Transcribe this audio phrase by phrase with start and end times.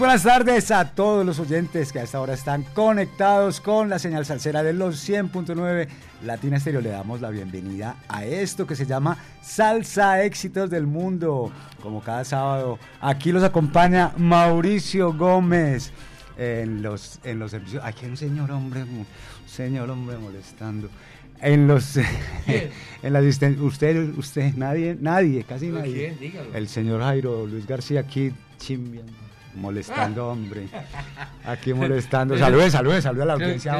[0.00, 4.24] Buenas tardes a todos los oyentes que a esta hora están conectados con la señal
[4.24, 5.88] salsera de los 100.9
[6.24, 6.80] Latina Estéreo.
[6.80, 11.52] Le damos la bienvenida a esto que se llama Salsa Éxitos del Mundo.
[11.82, 15.92] Como cada sábado, aquí los acompaña Mauricio Gómez
[16.38, 17.84] en los, en los servicios.
[17.84, 19.06] Aquí hay un señor hombre, un
[19.46, 20.88] señor hombre molestando
[21.42, 21.96] en los
[23.02, 26.14] en la usted usted nadie nadie casi nadie
[26.52, 30.68] el señor Jairo Luis García aquí chimbiando molestando, hombre.
[31.44, 32.38] Aquí molestando.
[32.38, 33.72] Salude, salude, salude a la audiencia.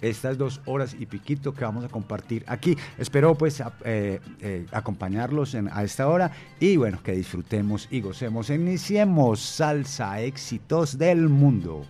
[0.00, 2.76] estas dos horas y piquito que vamos a compartir aquí.
[2.98, 8.50] Espero pues eh, eh, acompañarlos a esta hora y bueno, que disfrutemos y gocemos.
[8.50, 11.84] Iniciemos Salsa Éxitos del Mundo.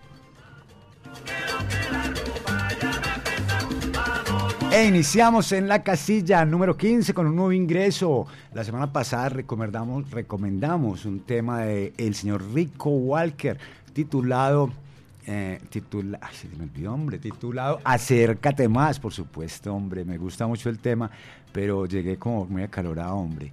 [4.73, 8.29] E iniciamos en la casilla número 15 con un nuevo ingreso.
[8.55, 13.59] La semana pasada recomendamos, recomendamos un tema de señor Rico Walker
[13.93, 14.71] titulado
[15.33, 20.45] eh, titula, ay, se me olvidó, hombre, titulado Acércate más, por supuesto, hombre, me gusta
[20.49, 21.09] mucho el tema,
[21.53, 23.53] pero llegué como muy acalorado, hombre.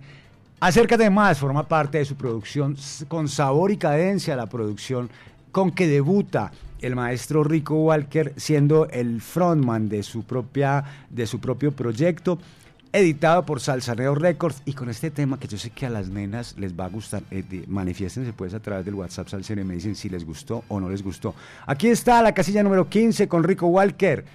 [0.60, 2.76] Acércate más forma parte de su producción
[3.08, 5.08] con sabor y cadencia, la producción
[5.52, 6.52] con que debuta
[6.82, 12.40] el maestro Rico Walker siendo el frontman de su, propia, de su propio proyecto,
[12.94, 16.56] editado por Salsaneo Records y con este tema que yo sé que a las nenas
[16.58, 19.96] les va a gustar, eh, manifiéstense pues a través del WhatsApp Salsaneo y me dicen
[19.96, 21.36] si les gustó o no les gustó.
[21.66, 24.26] Aquí está la casilla número 15 con Rico Walker.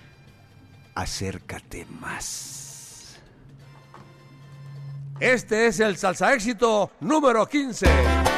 [0.94, 3.18] Acércate más.
[5.20, 8.31] Este es el salsa éxito número 15.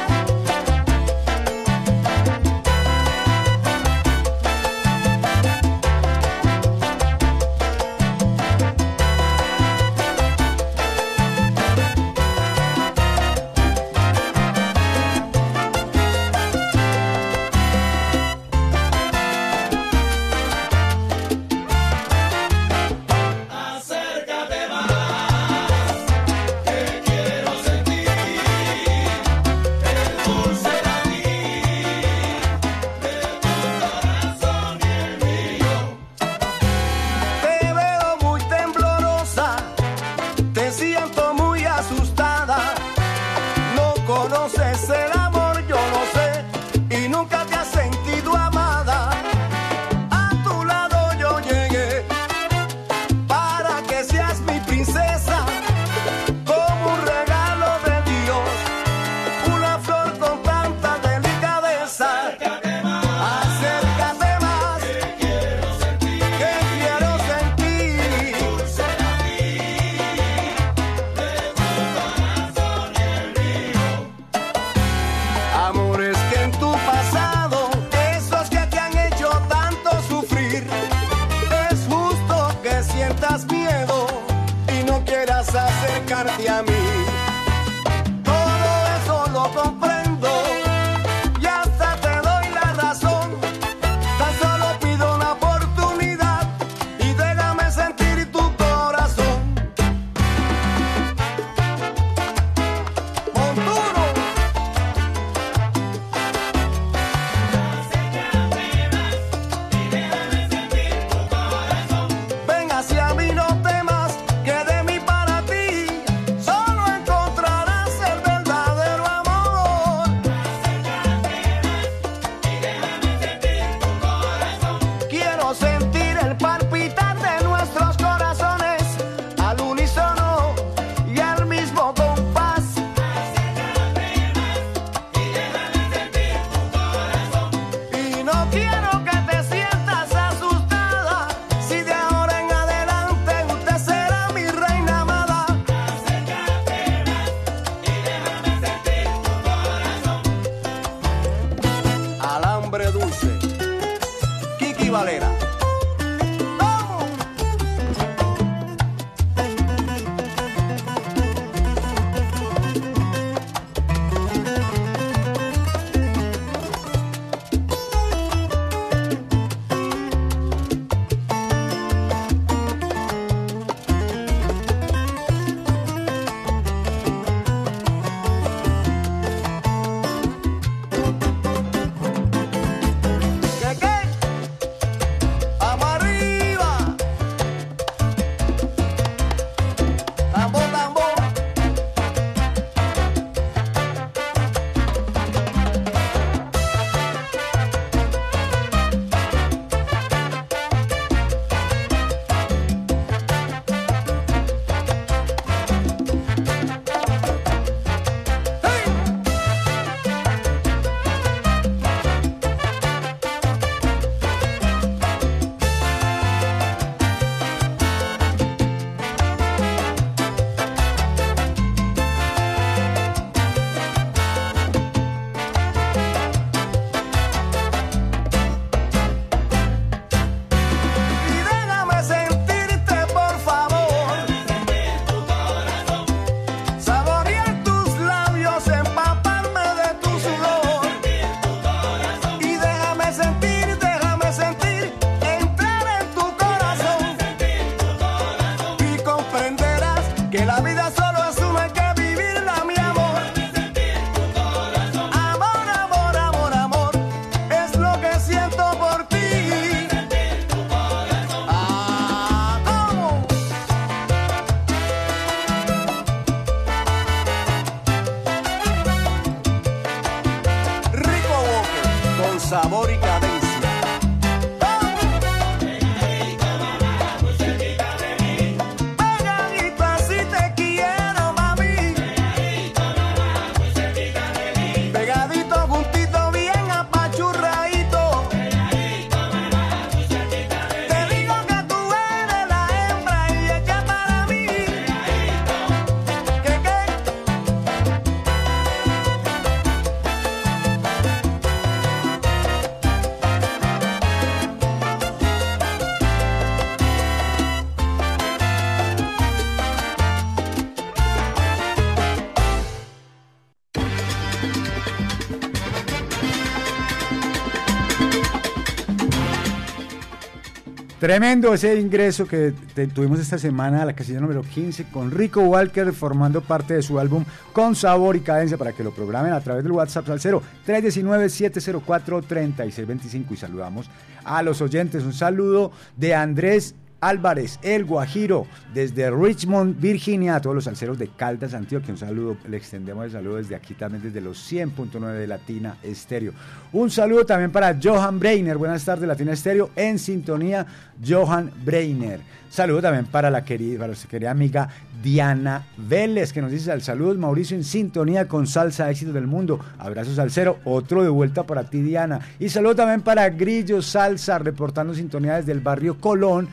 [321.05, 322.51] Tremendo ese ingreso que
[322.91, 326.97] tuvimos esta semana a la casilla número 15 con Rico Walker formando parte de su
[326.97, 330.41] álbum Con Sabor y Cadencia para que lo programen a través del WhatsApp al 0
[330.65, 333.87] 319-704-3625 y saludamos
[334.23, 335.03] a los oyentes.
[335.03, 341.07] Un saludo de Andrés Álvarez, El Guajiro, desde Richmond, Virginia, a todos los salseros de
[341.09, 341.93] Caldas, Antioquia.
[341.93, 346.33] Un saludo, le extendemos el saludo desde aquí también, desde los 100.9 de Latina Estéreo.
[346.73, 348.57] Un saludo también para Johan Breiner.
[348.57, 350.65] Buenas tardes, Latina Estéreo, en sintonía,
[351.05, 352.21] Johan Breiner.
[352.49, 354.69] Saludo también para la querida, para nuestra querida amiga
[355.03, 359.59] Diana Vélez, que nos dice al saludo Mauricio en sintonía con Salsa Éxito del Mundo.
[359.77, 362.21] Abrazos Salcero, otro de vuelta para ti, Diana.
[362.39, 366.47] Y saludo también para Grillo Salsa, reportando sintonía desde el barrio Colón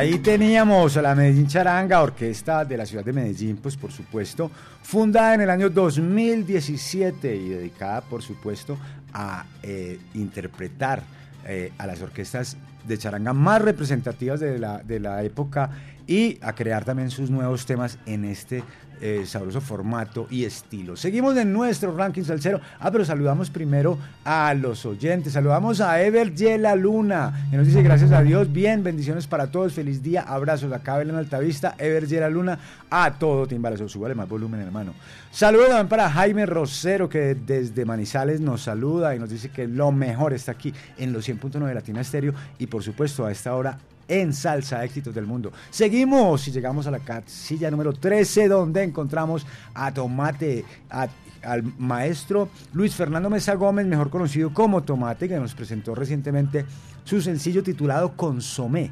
[0.00, 4.50] Ahí teníamos a la Medellín Charanga, orquesta de la ciudad de Medellín, pues por supuesto,
[4.80, 8.78] fundada en el año 2017 y dedicada, por supuesto,
[9.12, 11.02] a eh, interpretar
[11.44, 12.56] eh, a las orquestas
[12.88, 15.68] de charanga más representativas de la, de la época
[16.06, 18.64] y a crear también sus nuevos temas en este
[19.00, 20.96] eh, sabroso formato y estilo.
[20.96, 22.60] Seguimos en nuestro ranking salsero.
[22.78, 25.32] Ah, pero saludamos primero a los oyentes.
[25.32, 28.52] Saludamos a Ever Yela Luna, que nos dice gracias a Dios.
[28.52, 29.72] Bien, bendiciones para todos.
[29.72, 30.22] Feliz día.
[30.22, 31.74] Abrazos acá, Belén Altavista.
[31.78, 32.58] Ever Yela Luna.
[32.90, 33.88] A todo Timbalazo.
[33.88, 34.94] Súbale más volumen, hermano.
[35.30, 39.92] Saludos también para Jaime Rosero, que desde Manizales nos saluda y nos dice que lo
[39.92, 42.34] mejor está aquí en los 100.9 de Latina Estéreo.
[42.58, 43.78] Y por supuesto, a esta hora
[44.10, 45.52] en Salsa Éxitos del Mundo.
[45.70, 52.94] Seguimos y llegamos a la casilla número 13 donde encontramos a Tomate, al maestro Luis
[52.94, 56.66] Fernando Mesa Gómez, mejor conocido como Tomate, que nos presentó recientemente
[57.04, 58.90] su sencillo titulado Consomé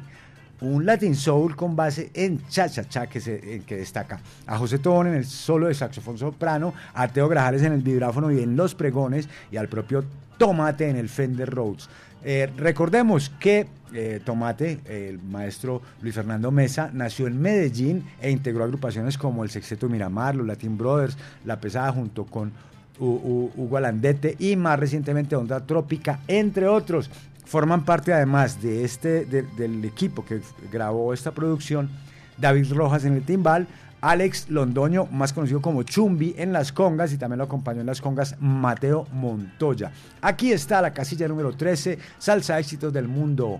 [0.61, 5.13] un Latin Soul con base en cha-cha-cha que, se, que destaca a José Tobón en
[5.15, 9.29] el solo de saxofón soprano, a Teo Grajales en el vibráfono y en los pregones
[9.51, 10.03] y al propio
[10.37, 11.89] Tomate en el Fender Rhodes.
[12.23, 18.63] Eh, recordemos que eh, Tomate, el maestro Luis Fernando Mesa, nació en Medellín e integró
[18.63, 22.51] agrupaciones como el Sexteto Miramar, los Latin Brothers, La Pesada junto con
[22.99, 27.09] Hugo Alandete y más recientemente Onda Trópica, entre otros.
[27.45, 30.41] Forman parte además de este, del equipo que
[30.71, 31.89] grabó esta producción
[32.37, 33.67] David Rojas en el timbal,
[34.01, 38.01] Alex Londoño, más conocido como Chumbi en las congas y también lo acompañó en las
[38.01, 39.91] congas Mateo Montoya.
[40.21, 43.59] Aquí está la casilla número 13, salsa éxitos del mundo,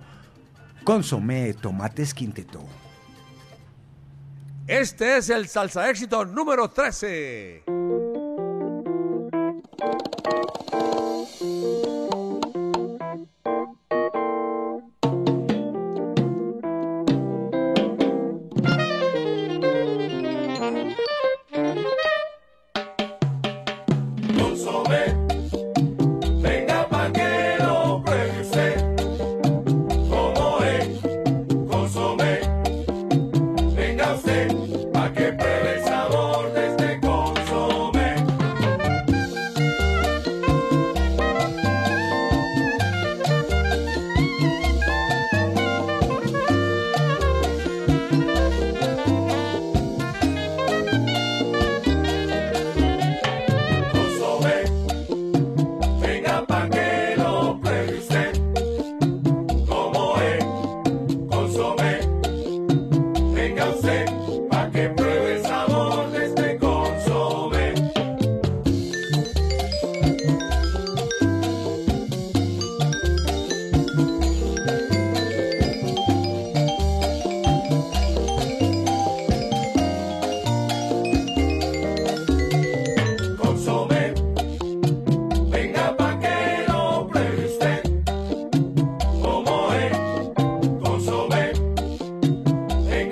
[0.84, 2.64] consomé, tomates quinteto.
[4.68, 7.64] Este es el salsa éxito número 13.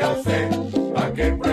[0.07, 0.49] café,
[0.93, 1.46] pa' que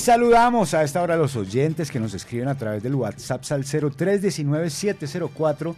[0.00, 3.64] saludamos a esta hora a los oyentes que nos escriben a través del WhatsApp al
[3.64, 5.74] 0319-704.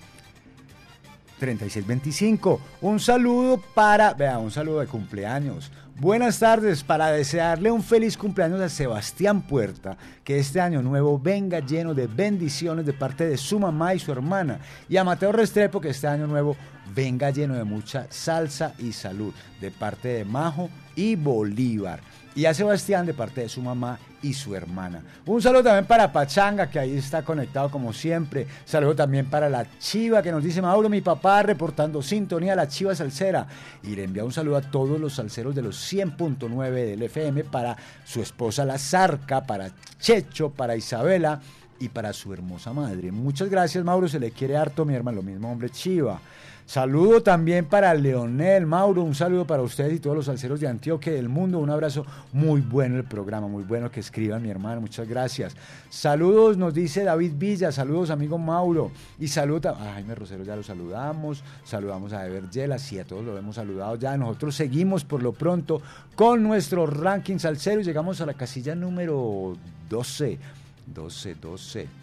[1.39, 2.61] 3625.
[2.83, 5.73] Un saludo para, vea, un saludo de cumpleaños.
[5.99, 11.59] Buenas tardes para desearle un feliz cumpleaños a Sebastián Puerta, que este año nuevo venga
[11.59, 14.61] lleno de bendiciones de parte de su mamá y su hermana.
[14.89, 16.57] Y a Mateo Restrepo, que este año nuevo
[16.95, 21.99] venga lleno de mucha salsa y salud de parte de Majo y Bolívar
[22.35, 25.03] y a Sebastián de parte de su mamá y su hermana.
[25.27, 28.47] Un saludo también para Pachanga, que ahí está conectado como siempre.
[28.65, 32.95] Saludo también para la Chiva, que nos dice Mauro, mi papá, reportando sintonía, la Chiva
[32.95, 33.47] Salsera.
[33.83, 37.77] Y le envía un saludo a todos los salseros de los 100.9 del FM, para
[38.05, 41.41] su esposa La Zarca, para Checho, para Isabela
[41.79, 43.11] y para su hermosa madre.
[43.11, 46.21] Muchas gracias, Mauro, se le quiere harto, mi hermano, lo mismo hombre Chiva.
[46.67, 51.13] Saludo también para Leonel, Mauro, un saludo para ustedes y todos los salseros de Antioquia
[51.13, 51.59] del mundo.
[51.59, 55.55] Un abrazo muy bueno el programa, muy bueno que escriban mi hermano, muchas gracias.
[55.91, 58.91] Saludos, nos dice David Villa, saludos amigo Mauro.
[59.19, 63.25] Y saluda a Jaime Rosero, ya lo saludamos, saludamos a Ever Yelas, sí, a todos
[63.25, 64.17] lo hemos saludado ya.
[64.17, 65.83] Nosotros seguimos por lo pronto
[66.15, 69.57] con nuestro ranking salsero y llegamos a la casilla número
[69.91, 70.39] 12.
[70.87, 72.02] 12, 12.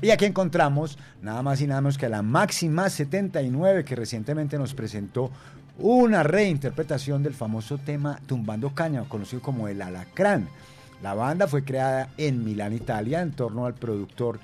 [0.00, 4.56] Y aquí encontramos nada más y nada menos que a la Máxima 79 que recientemente
[4.56, 5.30] nos presentó
[5.78, 10.48] una reinterpretación del famoso tema Tumbando Caña, conocido como el Alacrán.
[11.02, 14.38] La banda fue creada en Milán, Italia, en torno al productor,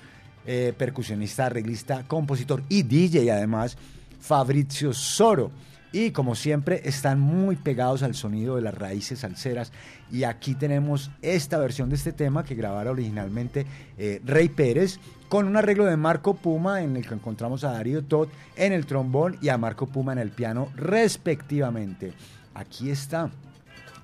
[0.45, 3.77] eh, percusionista, arreglista, compositor y DJ además,
[4.19, 5.51] Fabrizio Soro
[5.95, 9.71] y como siempre están muy pegados al sonido de las raíces salseras
[10.11, 13.65] y aquí tenemos esta versión de este tema que grabara originalmente
[13.97, 18.03] eh, Rey Pérez con un arreglo de Marco Puma en el que encontramos a Darío
[18.03, 18.27] Todd
[18.57, 22.11] en el trombón y a Marco Puma en el piano respectivamente.
[22.53, 23.29] Aquí está.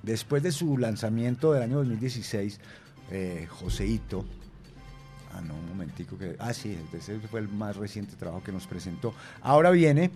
[0.02, 2.58] Después de su lanzamiento del año 2016,
[3.10, 4.24] eh, Joseito,
[5.34, 8.66] ah no, un momentico que, ah sí, ese fue el más reciente trabajo que nos
[8.66, 9.12] presentó.
[9.42, 10.10] Ahora viene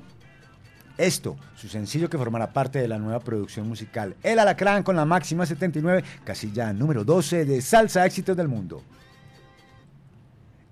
[0.98, 5.04] esto, su sencillo que formará parte de la nueva producción musical El Alacrán con la
[5.04, 8.82] máxima 79, casilla número 12 de Salsa Éxitos del Mundo.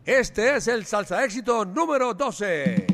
[0.05, 2.94] Este es el Salsa Éxito número 12.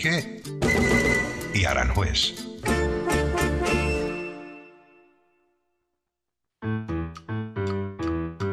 [0.00, 2.34] Y Aranjuez.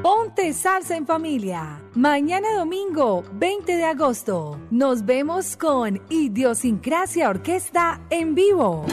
[0.01, 1.83] Ponte salsa en familia.
[1.93, 8.85] Mañana domingo, 20 de agosto, nos vemos con Idiosincrasia Orquesta en vivo.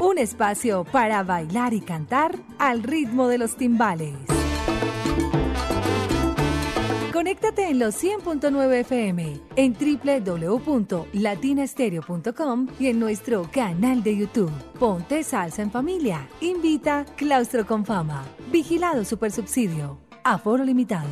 [0.00, 4.35] Un espacio para bailar y cantar al ritmo de los timbales.
[7.16, 14.52] Conéctate en los 100.9 FM, en www.latinastereo.com y en nuestro canal de YouTube.
[14.78, 16.28] Ponte salsa en familia.
[16.42, 18.22] Invita Claustro con Fama.
[18.52, 19.98] Vigilado Supersubsidio.
[20.24, 21.08] Aforo limitado.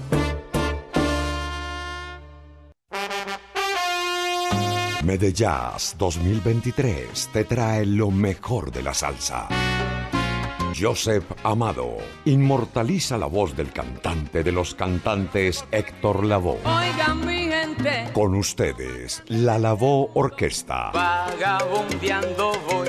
[5.05, 9.49] Medellas 2023 te trae lo mejor de la salsa.
[10.77, 16.59] Joseph Amado inmortaliza la voz del cantante de los cantantes Héctor Lavoe.
[16.65, 18.11] Oigan mi gente.
[18.13, 20.91] Con ustedes, la Lavoe Orquesta.
[20.93, 22.89] Vagabundeando voy,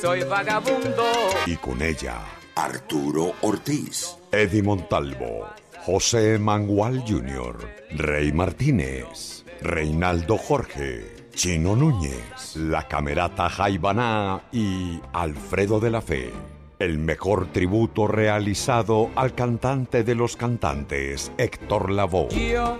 [0.00, 1.04] soy vagabundo.
[1.46, 2.20] Y con ella,
[2.54, 4.16] Arturo Ortiz.
[4.30, 5.46] Eddie Montalvo,
[5.86, 7.56] José Mangual Jr.,
[7.92, 16.53] Rey Martínez, Reinaldo Jorge, Chino Núñez, la Camerata Jaibaná y Alfredo de la Fe.
[16.78, 22.28] El mejor tributo realizado al cantante de los cantantes, Héctor Lavoe.
[22.30, 22.76] Yo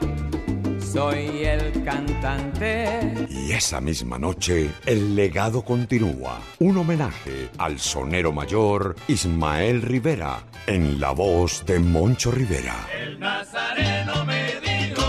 [0.80, 3.28] soy el cantante.
[3.30, 6.40] Y esa misma noche, el legado continúa.
[6.58, 12.74] Un homenaje al sonero mayor Ismael Rivera, en la voz de Moncho Rivera.
[12.92, 14.63] El nazareno me.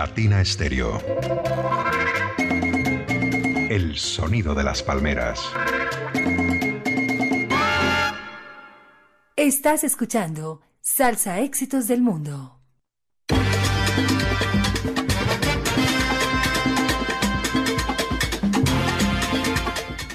[0.00, 0.98] Latina Stereo.
[3.68, 5.38] El sonido de las palmeras.
[9.36, 12.62] Estás escuchando Salsa Éxitos del Mundo.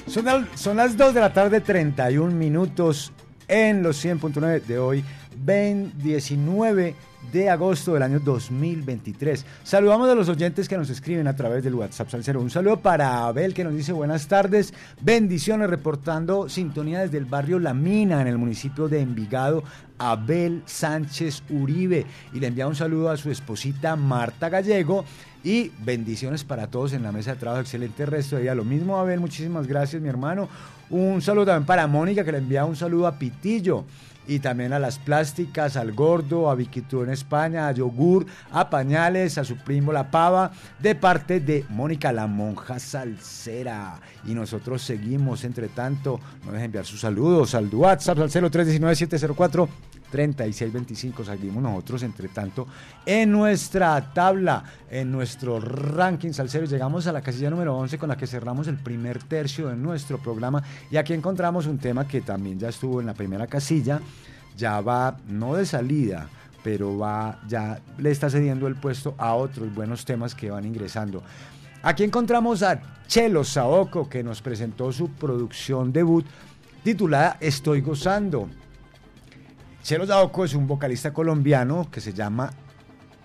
[0.06, 3.12] Son, al- son las 2 de la tarde, 31 minutos
[3.48, 5.04] en los 100.9 de hoy,
[5.36, 6.94] 20, 19
[7.32, 9.44] de agosto del año 2023.
[9.62, 12.40] Saludamos a los oyentes que nos escriben a través del WhatsApp Salcero.
[12.40, 17.58] Un saludo para Abel que nos dice buenas tardes, bendiciones, reportando sintonía desde el barrio
[17.58, 19.62] La Mina en el municipio de Envigado.
[19.98, 25.04] Abel Sánchez Uribe y le envía un saludo a su esposita Marta Gallego
[25.42, 27.62] y bendiciones para todos en la mesa de trabajo.
[27.62, 28.54] Excelente resto de día.
[28.54, 29.20] Lo mismo, Abel.
[29.20, 30.48] Muchísimas gracias, mi hermano.
[30.90, 33.84] Un saludo también para Mónica, que le envía un saludo a Pitillo.
[34.26, 39.38] Y también a las plásticas, al gordo, a Viquitú en España, a Yogur, a Pañales,
[39.38, 44.00] a su primo La Pava, de parte de Mónica la Monja Salsera.
[44.26, 49.68] Y nosotros seguimos, entre tanto, no dejen enviar sus saludos al WhatsApp, al 0319-704.
[50.10, 51.24] 3625.
[51.24, 52.66] Seguimos nosotros, entre tanto,
[53.04, 56.66] en nuestra tabla, en nuestro ranking salsero.
[56.66, 60.18] Llegamos a la casilla número 11 con la que cerramos el primer tercio de nuestro
[60.18, 60.62] programa.
[60.90, 64.00] Y aquí encontramos un tema que también ya estuvo en la primera casilla.
[64.56, 66.28] Ya va, no de salida,
[66.64, 71.22] pero va, ya le está cediendo el puesto a otros buenos temas que van ingresando.
[71.82, 76.26] Aquí encontramos a Chelo Saoco, que nos presentó su producción debut
[76.82, 78.48] titulada Estoy gozando.
[79.86, 82.50] Chelo Saoco es un vocalista colombiano que se llama,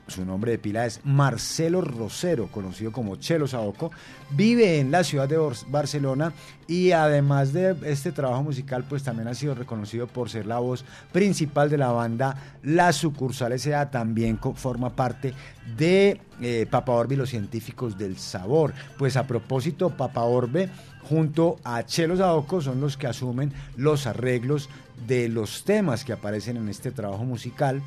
[0.05, 3.89] su nombre de pila es Marcelo Rosero, conocido como Chelo Saoco.
[4.29, 6.33] Vive en la ciudad de Barcelona
[6.67, 10.85] y además de este trabajo musical, pues también ha sido reconocido por ser la voz
[11.11, 13.89] principal de la banda La Sucursal S.A.
[13.89, 15.33] También forma parte
[15.75, 18.75] de eh, Papa Orbe y los científicos del sabor.
[18.99, 20.69] Pues a propósito, Papa Orbe
[21.09, 24.69] junto a Chelo Saoco son los que asumen los arreglos
[25.07, 27.81] de los temas que aparecen en este trabajo musical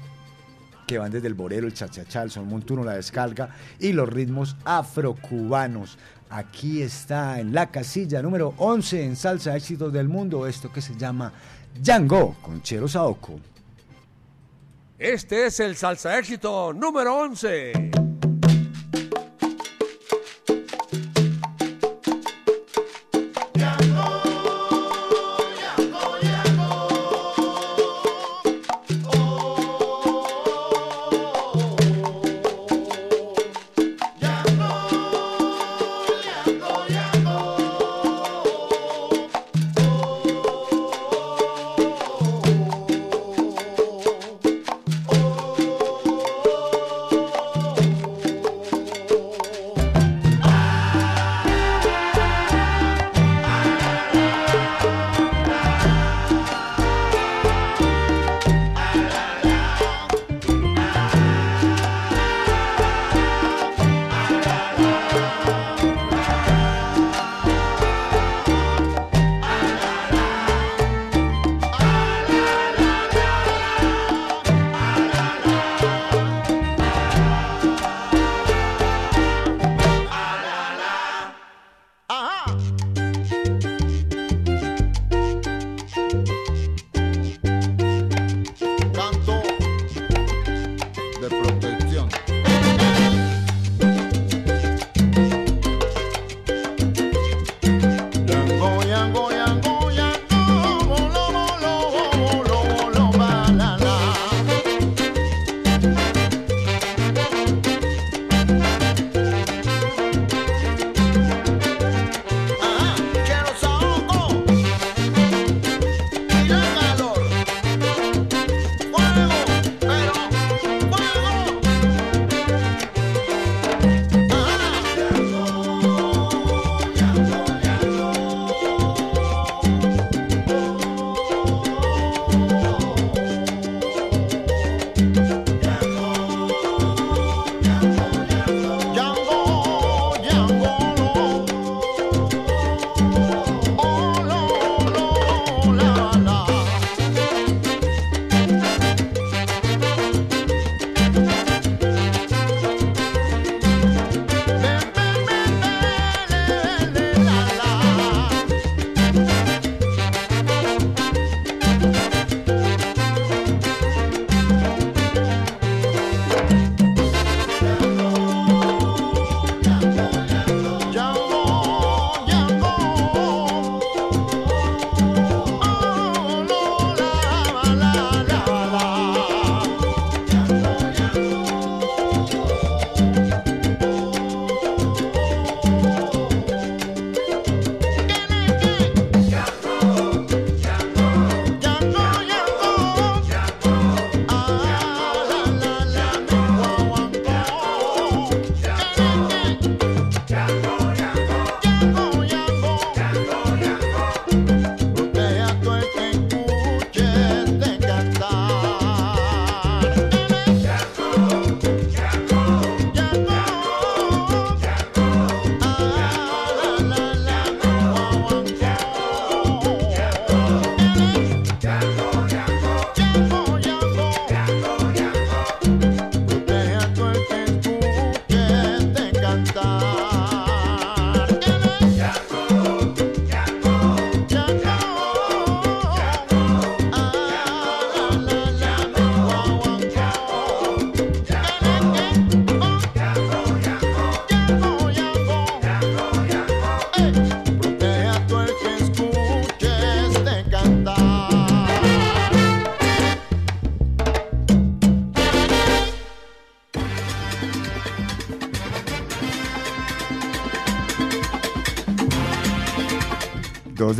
[0.87, 4.57] que van desde el bolero, el chachachá, el son montuno, la descarga y los ritmos
[4.64, 5.98] afrocubanos.
[6.29, 10.96] Aquí está en la casilla número 11 en Salsa Éxitos del Mundo, esto que se
[10.96, 11.33] llama
[11.81, 13.40] Django con Chelo Saoco.
[14.98, 18.13] Este es el salsa éxito número 11.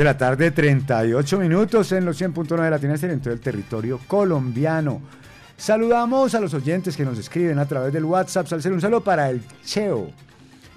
[0.05, 5.01] La tarde, 38 minutos en los 100.9 de Latina en todo el territorio colombiano.
[5.57, 8.47] Saludamos a los oyentes que nos escriben a través del WhatsApp.
[8.47, 10.11] Salcedo, un saludo para el Cheo,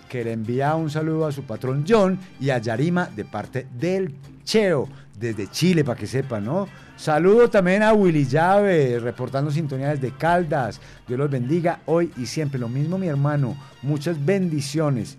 [0.08, 4.16] que le envía un saludo a su patrón John y a Yarima de parte del
[4.46, 4.88] Cheo,
[5.20, 6.70] desde Chile, para que sepan, ¿no?
[6.96, 10.80] Saludo también a Willy Llave, reportando sintonía desde Caldas.
[11.06, 12.60] Dios los bendiga hoy y siempre.
[12.60, 13.58] Lo mismo mi hermano.
[13.82, 15.18] Muchas bendiciones.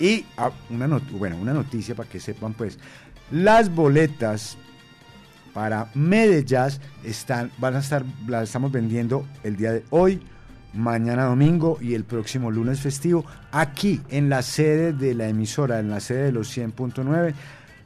[0.00, 2.78] Y ah, una, bueno, una noticia para que sepan, pues,
[3.30, 4.56] las boletas
[5.52, 10.20] para Medellín están, van a estar, las estamos vendiendo el día de hoy,
[10.74, 15.90] mañana domingo y el próximo lunes festivo, aquí en la sede de la emisora, en
[15.90, 17.34] la sede de los 100.9.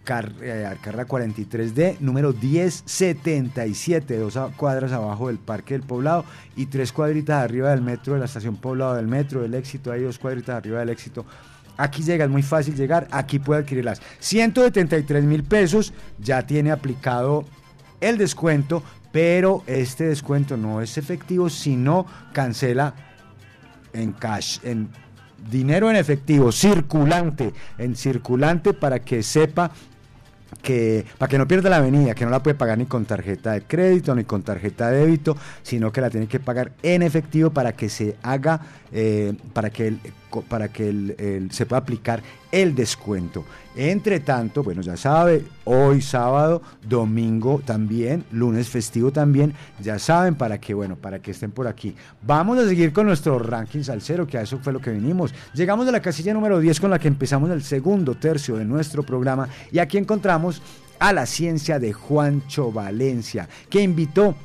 [0.05, 6.25] Eh, carrera 43D, número 1077, dos cuadras abajo del Parque del Poblado
[6.57, 10.03] y tres cuadritas arriba del metro de la estación Poblado del metro del éxito, hay
[10.03, 11.25] dos cuadritas arriba del éxito
[11.77, 14.01] Aquí llega, es muy fácil llegar, aquí puede adquirirlas.
[14.21, 17.45] 173 mil pesos, ya tiene aplicado
[18.01, 22.95] el descuento, pero este descuento no es efectivo, sino cancela
[23.93, 24.89] en cash, en
[25.51, 29.71] dinero en efectivo, circulante, en circulante para que sepa
[30.63, 33.53] que para que no pierda la avenida, que no la puede pagar ni con tarjeta
[33.53, 37.51] de crédito ni con tarjeta de débito, sino que la tiene que pagar en efectivo
[37.51, 38.61] para que se haga,
[38.93, 39.97] eh, para que,
[40.49, 43.45] para que se pueda aplicar el descuento.
[43.75, 50.61] Entre tanto, bueno, ya sabe, hoy sábado, domingo también, lunes festivo también, ya saben para
[50.61, 51.95] que, bueno, para que estén por aquí.
[52.21, 55.35] Vamos a seguir con nuestro ranking salsero, que a eso fue lo que vinimos.
[55.55, 59.03] Llegamos a la casilla número 10 con la que empezamos el segundo tercio de nuestro
[59.03, 60.61] programa y aquí encontramos
[60.99, 64.37] a la ciencia de Juancho Valencia, que invitó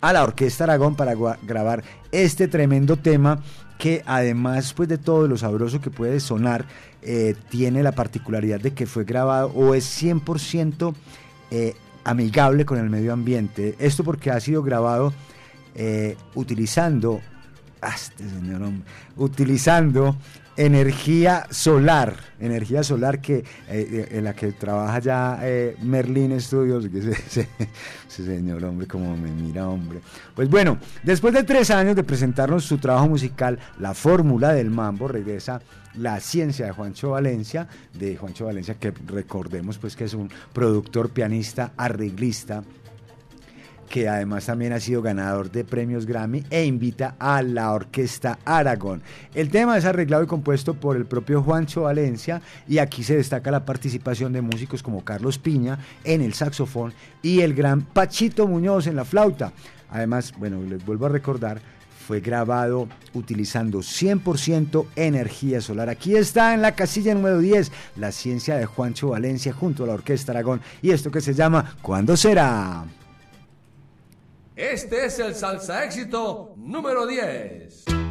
[0.00, 3.40] a la Orquesta Aragón para grabar este tremendo tema
[3.78, 6.66] que además pues de todo lo sabroso que puede sonar,
[7.02, 10.94] eh, tiene la particularidad de que fue grabado o es 100%
[11.50, 11.74] eh,
[12.04, 13.74] amigable con el medio ambiente.
[13.78, 15.14] Esto porque ha sido grabado
[15.74, 17.22] eh, utilizando,
[17.82, 18.24] este
[19.16, 20.14] utilizando
[20.64, 25.40] energía solar, energía solar que en la que trabaja ya
[25.82, 27.48] Merlin Studios, ese,
[28.08, 30.00] señor hombre como me mira hombre.
[30.34, 35.08] Pues bueno, después de tres años de presentarnos su trabajo musical, La Fórmula del Mambo,
[35.08, 35.62] regresa
[35.94, 41.10] la ciencia de Juancho Valencia, de Juancho Valencia, que recordemos pues que es un productor,
[41.10, 42.62] pianista, arreglista,
[43.90, 49.02] que además también ha sido ganador de premios Grammy e invita a la Orquesta Aragón.
[49.34, 53.50] El tema es arreglado y compuesto por el propio Juancho Valencia y aquí se destaca
[53.50, 58.86] la participación de músicos como Carlos Piña en el saxofón y el gran Pachito Muñoz
[58.86, 59.52] en la flauta.
[59.90, 61.60] Además, bueno, les vuelvo a recordar,
[62.06, 65.88] fue grabado utilizando 100% energía solar.
[65.88, 69.94] Aquí está en la casilla número 10 la ciencia de Juancho Valencia junto a la
[69.94, 72.84] Orquesta Aragón y esto que se llama ¿Cuándo será?
[74.56, 78.09] Este es el salsa éxito número 10.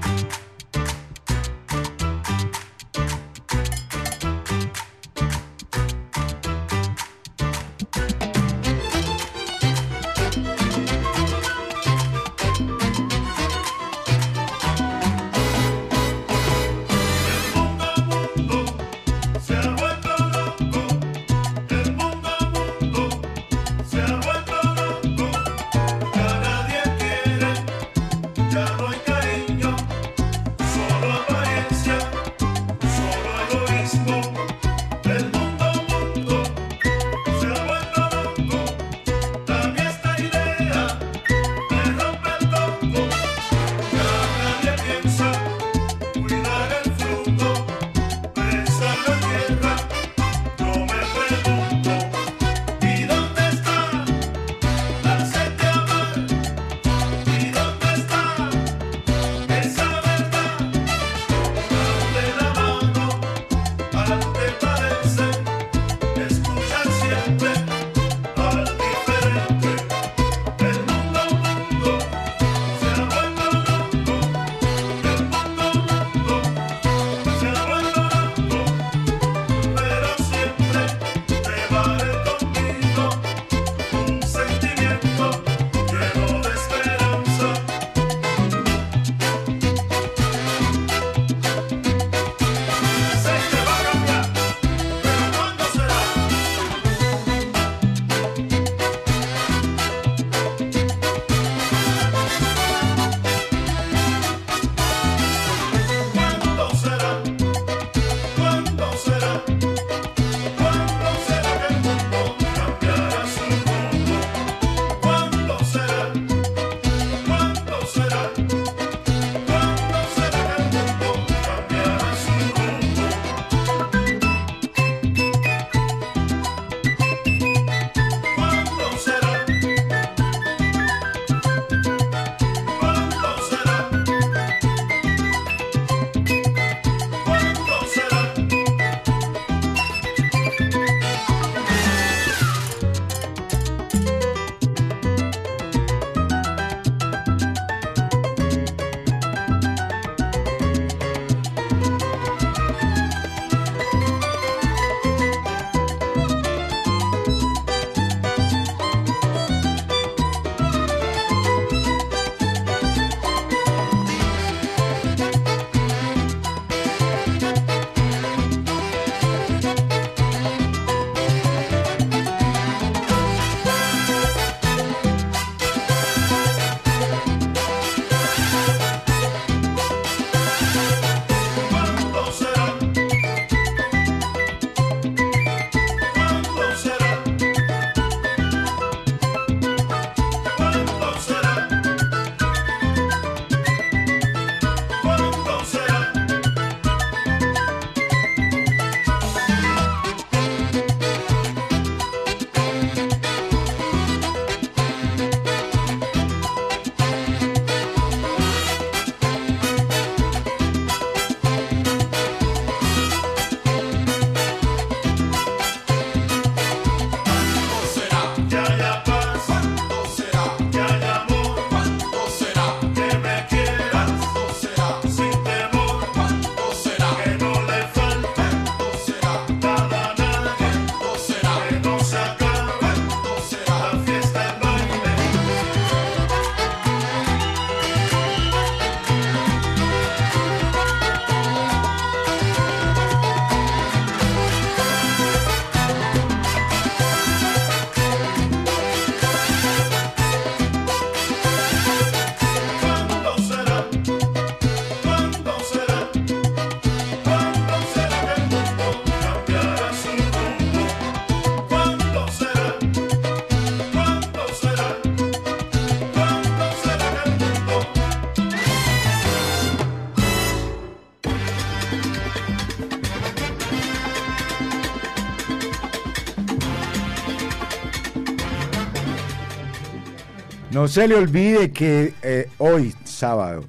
[280.80, 283.66] No se le olvide que eh, hoy, sábado,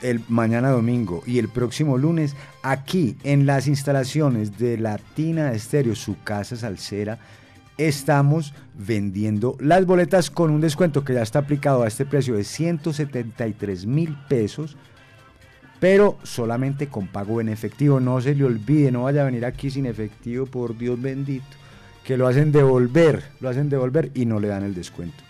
[0.00, 6.18] el mañana domingo y el próximo lunes, aquí en las instalaciones de Latina Estéreo, su
[6.22, 7.18] casa salsera,
[7.76, 12.44] estamos vendiendo las boletas con un descuento que ya está aplicado a este precio de
[12.44, 14.78] 173 mil pesos,
[15.80, 18.00] pero solamente con pago en efectivo.
[18.00, 21.44] No se le olvide, no vaya a venir aquí sin efectivo, por Dios bendito,
[22.04, 25.22] que lo hacen devolver, lo hacen devolver y no le dan el descuento.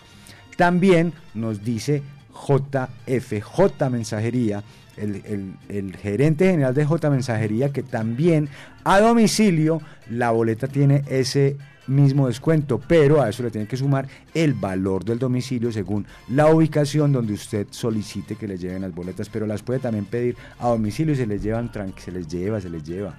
[0.55, 2.01] También nos dice
[2.33, 4.63] JFJ Mensajería,
[4.97, 8.49] el, el, gerente general de J Mensajería, que también
[8.83, 14.07] a domicilio la boleta tiene ese mismo descuento, pero a eso le tiene que sumar
[14.33, 19.29] el valor del domicilio según la ubicación donde usted solicite que le lleven las boletas,
[19.29, 22.69] pero las puede también pedir a domicilio y se les llevan, se les lleva, se
[22.69, 23.15] les lleva.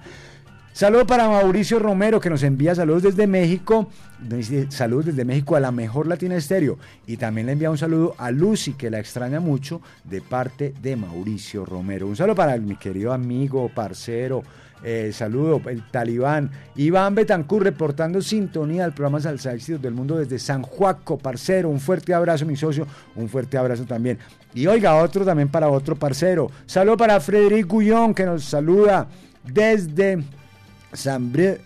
[0.77, 3.89] Saludo para Mauricio Romero que nos envía saludos desde México.
[4.69, 6.77] Saludos desde México a la mejor Latina Estéreo.
[7.07, 10.95] Y también le envía un saludo a Lucy que la extraña mucho de parte de
[10.95, 12.05] Mauricio Romero.
[12.05, 14.43] Un saludo para mi querido amigo, parcero.
[14.83, 16.51] Eh, saludo, el talibán.
[16.75, 21.69] Iván Betancur reportando sintonía al programa Salsa del Mundo desde San Juaco, parcero.
[21.69, 22.85] Un fuerte abrazo, mi socio.
[23.15, 24.19] Un fuerte abrazo también.
[24.53, 26.51] Y oiga, otro también para otro parcero.
[26.67, 29.07] Saludo para Frederic Gullón que nos saluda
[29.43, 30.23] desde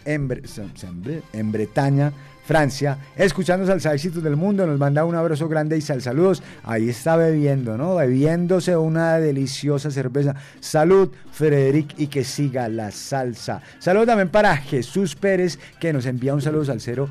[0.05, 2.11] En, Bretaña,
[2.43, 6.43] Francia, escuchando Salsa Éxitos del Mundo, nos manda un abrazo grande y sal saludos.
[6.63, 7.95] Ahí está bebiendo, ¿no?
[7.95, 10.35] Bebiéndose una deliciosa cerveza.
[10.59, 13.61] Salud, Frederic, y que siga la salsa.
[13.79, 17.09] Saludos también para Jesús Pérez, que nos envía un saludo salsero.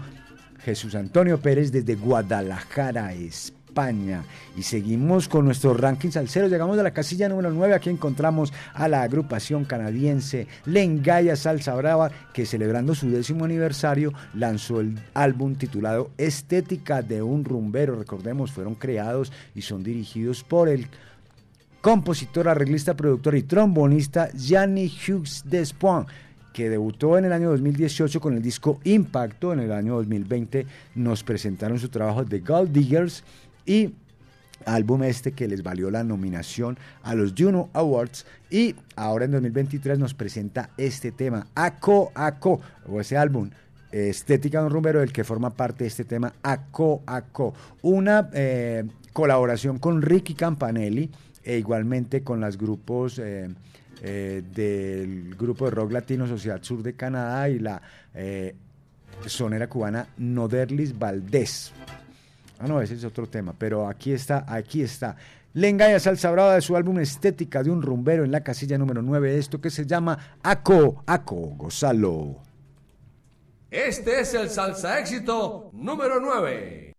[0.64, 3.59] Jesús Antonio Pérez desde Guadalajara, España.
[3.70, 4.24] España.
[4.56, 6.48] Y seguimos con nuestro ranking salsero.
[6.48, 7.74] Llegamos a la casilla número 9.
[7.74, 14.80] Aquí encontramos a la agrupación canadiense Lengaya Salsa Brava, que celebrando su décimo aniversario lanzó
[14.80, 17.94] el álbum titulado Estética de un rumbero.
[17.94, 20.88] Recordemos, fueron creados y son dirigidos por el
[21.80, 26.08] compositor, arreglista, productor y trombonista Gianni Hughes Despoint
[26.52, 30.66] que debutó en el año 2018 con el disco Impacto, en el año 2020
[30.96, 33.22] nos presentaron su trabajo The Gold Diggers
[33.66, 33.94] y
[34.64, 39.98] álbum este que les valió la nominación a los Juno Awards y ahora en 2023
[39.98, 43.50] nos presenta este tema, Aco Aco, o ese álbum.
[43.92, 49.78] Estética de un rumbero del que forma parte este tema Aco Aco, una eh, colaboración
[49.78, 51.10] con Ricky Campanelli
[51.42, 53.48] e igualmente con los grupos eh,
[54.02, 57.82] eh, del grupo de rock latino Sociedad Sur de Canadá y la
[59.26, 61.72] sonera cubana Noderlis Valdés.
[62.62, 65.16] Ah, no, ese es otro tema, pero aquí está, aquí está.
[65.54, 69.38] Lengaya Salsa Brava de su álbum Estética de un rumbero en la casilla número 9,
[69.38, 72.36] esto que se llama Aco, Aco, Gozalo.
[73.70, 76.92] Este es el salsa éxito número 9.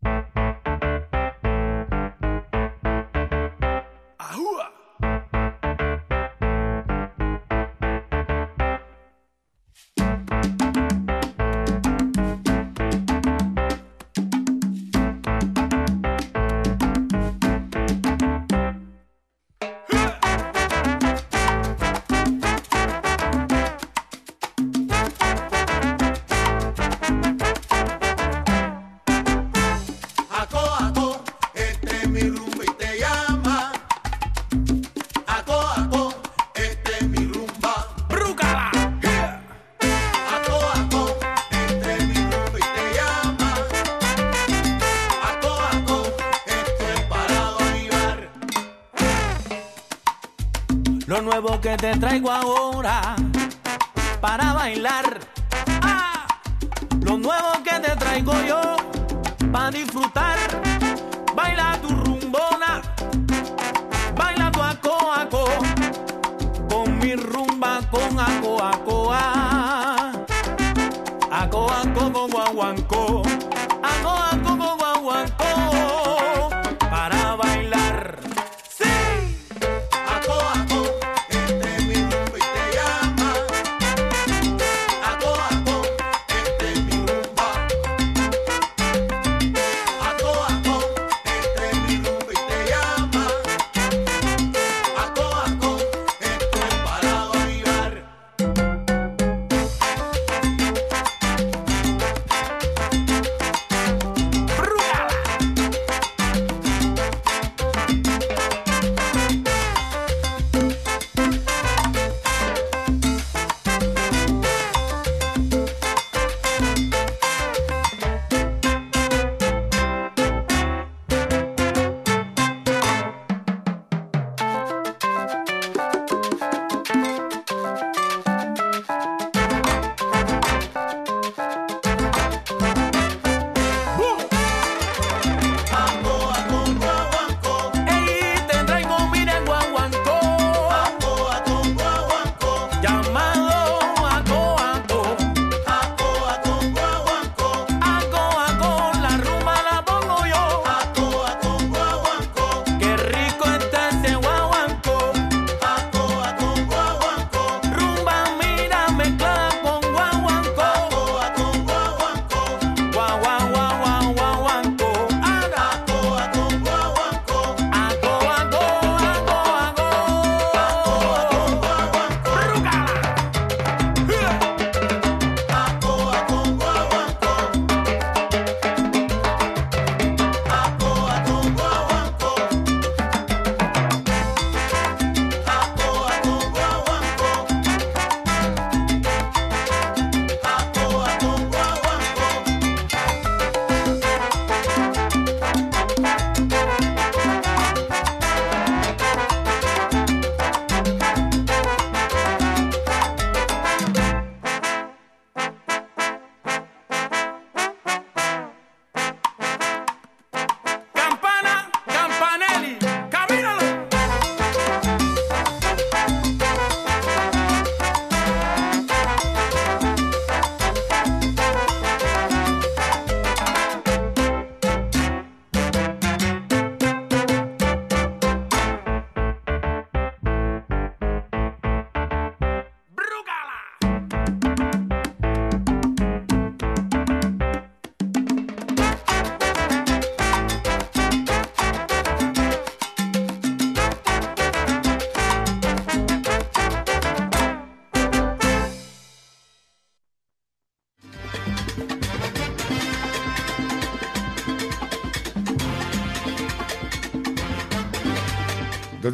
[52.11, 52.60] Traigo ahora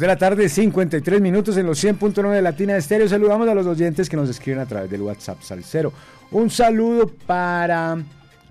[0.00, 3.08] de la tarde, 53 minutos en los 100.9 de Latina Estéreo.
[3.08, 5.92] Saludamos a los oyentes que nos escriben a través del WhatsApp Salcero.
[6.30, 7.96] Un saludo para.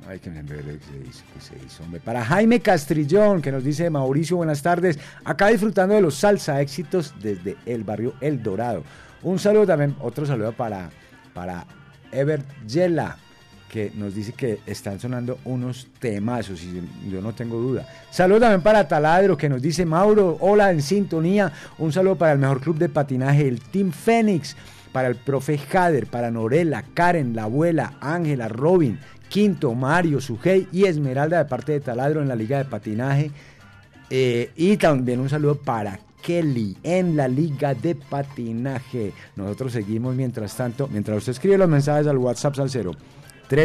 [0.07, 0.73] Ay, que me, me, me,
[1.39, 1.99] se hizo, hombre.
[1.99, 4.99] Para Jaime Castrillón, que nos dice Mauricio, buenas tardes.
[5.25, 8.83] Acá disfrutando de los salsa éxitos desde el barrio El Dorado.
[9.23, 10.89] Un saludo también, otro saludo para,
[11.33, 11.65] para
[12.11, 13.17] Ebert Yela,
[13.69, 17.87] que nos dice que están sonando unos temazos y yo no tengo duda.
[18.09, 21.51] Saludo también para Taladro que nos dice Mauro, hola en sintonía.
[21.77, 24.55] Un saludo para el mejor club de patinaje, el Team Fénix,
[24.91, 28.99] para el profe Jader, para Norela, Karen, la abuela, Ángela, Robin,
[29.29, 33.31] Quinto, Mario, Sujei y Esmeralda de parte de Taladro en la liga de patinaje.
[34.09, 39.13] Eh, y también un saludo para Kelly en la liga de patinaje.
[39.35, 42.55] Nosotros seguimos mientras tanto, mientras usted escribe los mensajes al WhatsApp
[43.49, 43.63] cero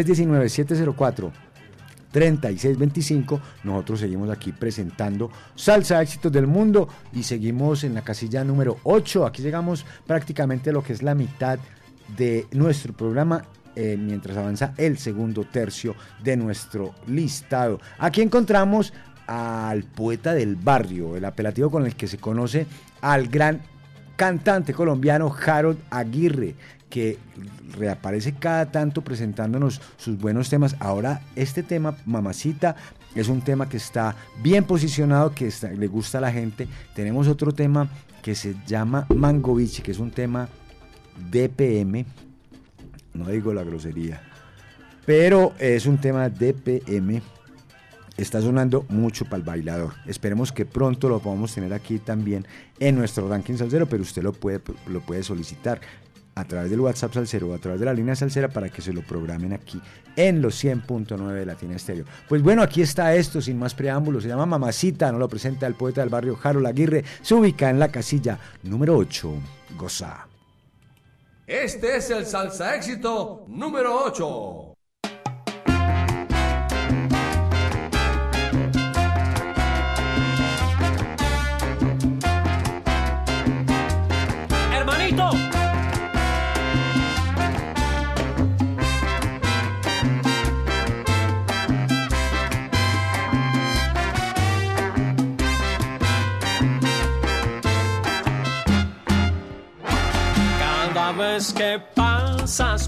[2.12, 3.40] 319-704-3625.
[3.64, 9.26] Nosotros seguimos aquí presentando Salsa Éxitos del Mundo y seguimos en la casilla número 8.
[9.26, 11.58] Aquí llegamos prácticamente a lo que es la mitad
[12.16, 13.44] de nuestro programa.
[13.74, 17.80] Eh, mientras avanza el segundo tercio de nuestro listado.
[17.98, 18.92] Aquí encontramos
[19.26, 22.66] al poeta del barrio, el apelativo con el que se conoce
[23.00, 23.62] al gran
[24.16, 26.54] cantante colombiano Harold Aguirre,
[26.92, 27.16] que
[27.74, 30.76] reaparece cada tanto presentándonos sus buenos temas.
[30.78, 32.76] Ahora este tema, Mamacita,
[33.14, 36.68] es un tema que está bien posicionado, que le gusta a la gente.
[36.94, 37.88] Tenemos otro tema
[38.20, 40.50] que se llama Mangovich, que es un tema
[41.30, 42.04] DPM,
[43.14, 44.20] no digo la grosería,
[45.06, 47.22] pero es un tema DPM.
[48.18, 49.94] Está sonando mucho para el bailador.
[50.04, 52.46] Esperemos que pronto lo podamos tener aquí también
[52.78, 55.80] en nuestro ranking salsero, pero usted lo puede, lo puede solicitar
[56.34, 58.92] a través del WhatsApp Salcero o a través de la línea Salcera para que se
[58.92, 59.80] lo programen aquí
[60.16, 62.04] en los 100.9 de Latina Estéreo.
[62.28, 64.22] Pues bueno, aquí está esto, sin más preámbulos.
[64.22, 67.04] Se llama Mamacita, no lo presenta el poeta del barrio Harold Aguirre.
[67.20, 69.34] Se ubica en la casilla número 8.
[69.76, 70.26] Goza.
[71.46, 74.71] Este es el salsa éxito número 8.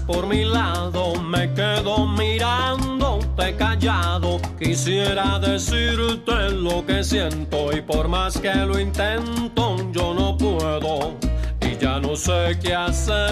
[0.05, 4.39] Por mi lado me quedo mirándote callado.
[4.59, 11.15] Quisiera decirte lo que siento y por más que lo intento yo no puedo
[11.61, 13.25] y ya no sé qué hacer.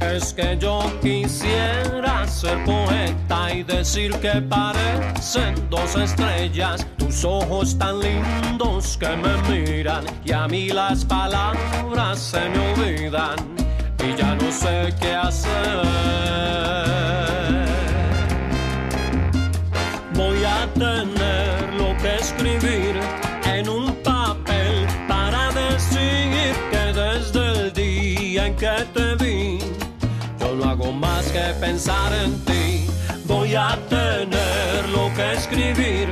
[0.00, 7.98] Es que yo quisiera ser poeta y decir que parecen dos estrellas, tus ojos tan
[7.98, 13.36] lindos que me miran y a mí las palabras se me olvidan
[13.98, 15.50] y ya no sé qué hacer.
[20.14, 22.94] Voy a tener lo que escribir
[23.44, 29.58] en un papel para decir que desde el día en que te vi
[30.64, 32.86] hago más que pensar en ti.
[33.24, 36.08] Voy a tener lo que escribir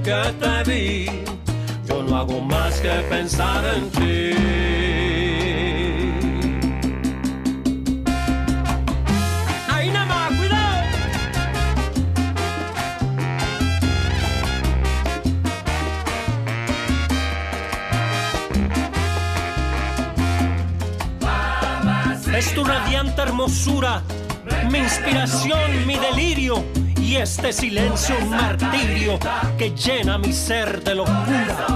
[0.00, 1.06] que te vi,
[1.86, 4.32] yo no hago más que pensar en ti.
[22.36, 24.02] Es tu radiante hermosura,
[24.70, 26.64] mi inspiración, mi delirio
[27.12, 29.18] y este silencio un martirio
[29.58, 31.66] que llena mi ser de locura.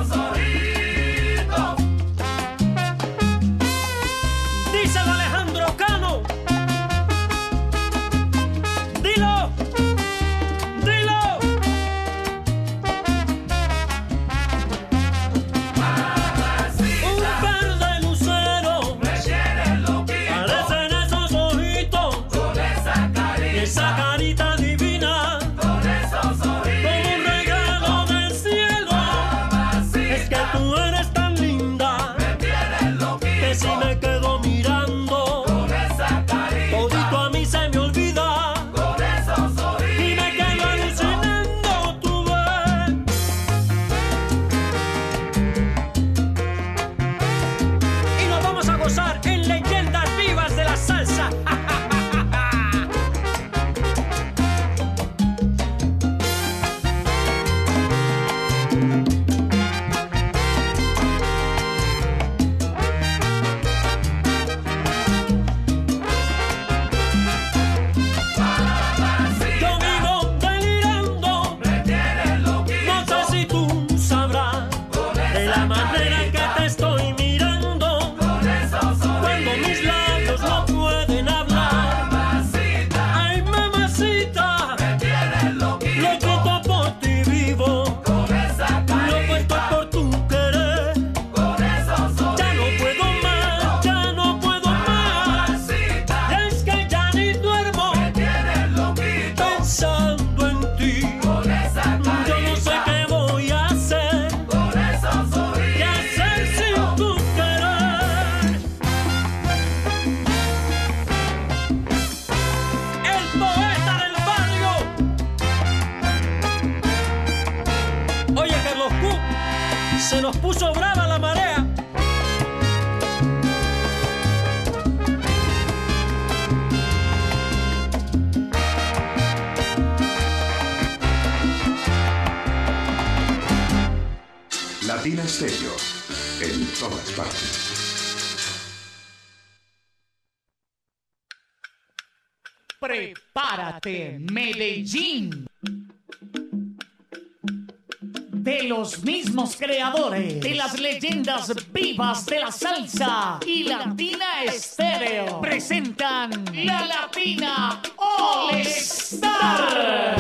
[149.37, 157.83] Mismos creadores de las leyendas vivas de la salsa y Latina Estéreo presentan la Latina
[157.97, 160.17] All Star.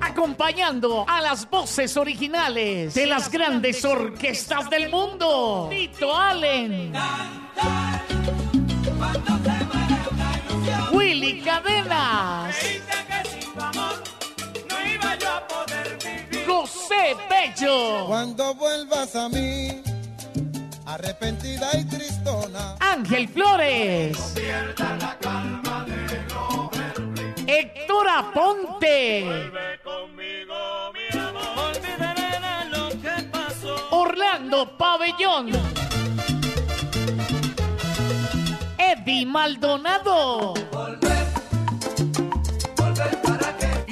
[0.00, 5.68] acompañando a las voces originales de las grandes orquestas del mundo.
[5.70, 6.92] Tito Allen.
[10.90, 12.56] Willy Cadenas.
[16.86, 18.06] José Bello.
[18.06, 19.82] Cuando vuelvas a mí,
[20.86, 22.76] arrepentida y tristona.
[22.78, 24.34] Ángel Flores.
[27.46, 29.50] Héctor Aponte.
[33.90, 35.50] Orlando Pabellón.
[38.78, 40.54] Eddie Maldonado.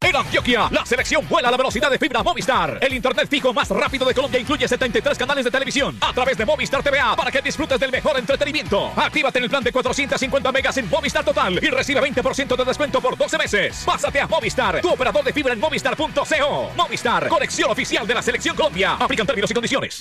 [0.01, 2.79] En Antioquia, la selección vuela a la velocidad de fibra Movistar.
[2.81, 6.45] El internet fijo más rápido de Colombia incluye 73 canales de televisión a través de
[6.45, 8.93] Movistar TVA para que disfrutes del mejor entretenimiento.
[8.95, 13.01] Actívate en el plan de 450 megas en Movistar Total y recibe 20% de descuento
[13.01, 13.83] por 12 meses.
[13.85, 16.71] Pásate a Movistar, tu operador de fibra en movistar.co.
[16.77, 18.93] Movistar, conexión oficial de la selección Colombia.
[18.93, 19.99] Aplican términos y condiciones.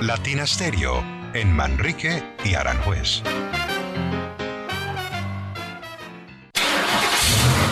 [0.00, 3.22] Latina Stereo en Manrique y Aranjuez.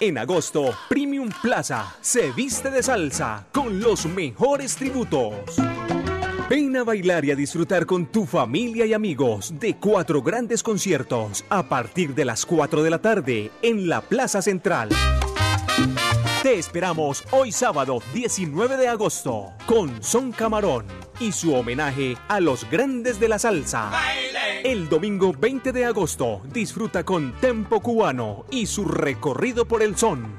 [0.00, 5.34] En agosto, Premium Plaza se viste de salsa con los mejores tributos.
[6.50, 11.44] Ven a bailar y a disfrutar con tu familia y amigos de cuatro grandes conciertos
[11.48, 14.88] a partir de las 4 de la tarde en la Plaza Central.
[16.42, 22.68] Te esperamos hoy sábado 19 de agosto con Son Camarón y su homenaje a los
[22.70, 23.90] grandes de la salsa.
[24.62, 30.34] El domingo 20 de agosto disfruta con Tempo Cubano y su recorrido por el son.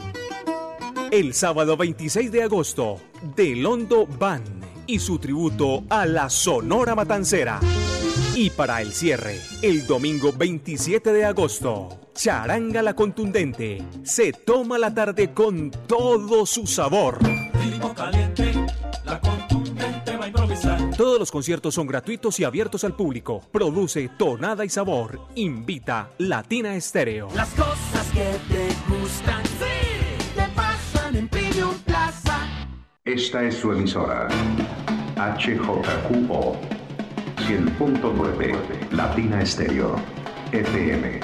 [1.12, 3.00] El sábado 26 de agosto,
[3.36, 4.44] Delondo Van
[4.88, 7.60] y su tributo a la Sonora Matancera.
[8.36, 14.94] Y para el cierre, el domingo 27 de agosto, Charanga la Contundente se toma la
[14.94, 17.20] tarde con todo su sabor.
[19.06, 19.55] la contundente.
[20.98, 23.42] Todos los conciertos son gratuitos y abiertos al público.
[23.52, 25.20] Produce Tonada y Sabor.
[25.36, 27.28] Invita Latina Estéreo.
[27.36, 32.48] Las cosas que te gustan, sí, te pasan en Premium Plaza.
[33.04, 34.30] Esta es su emisora.
[35.18, 36.56] HJQO
[37.40, 39.98] 100.9 Latina Estéreo
[40.54, 41.20] FM.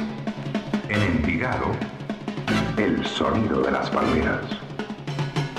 [0.90, 1.68] En Envigado,
[2.76, 4.42] el sonido de las palmeras.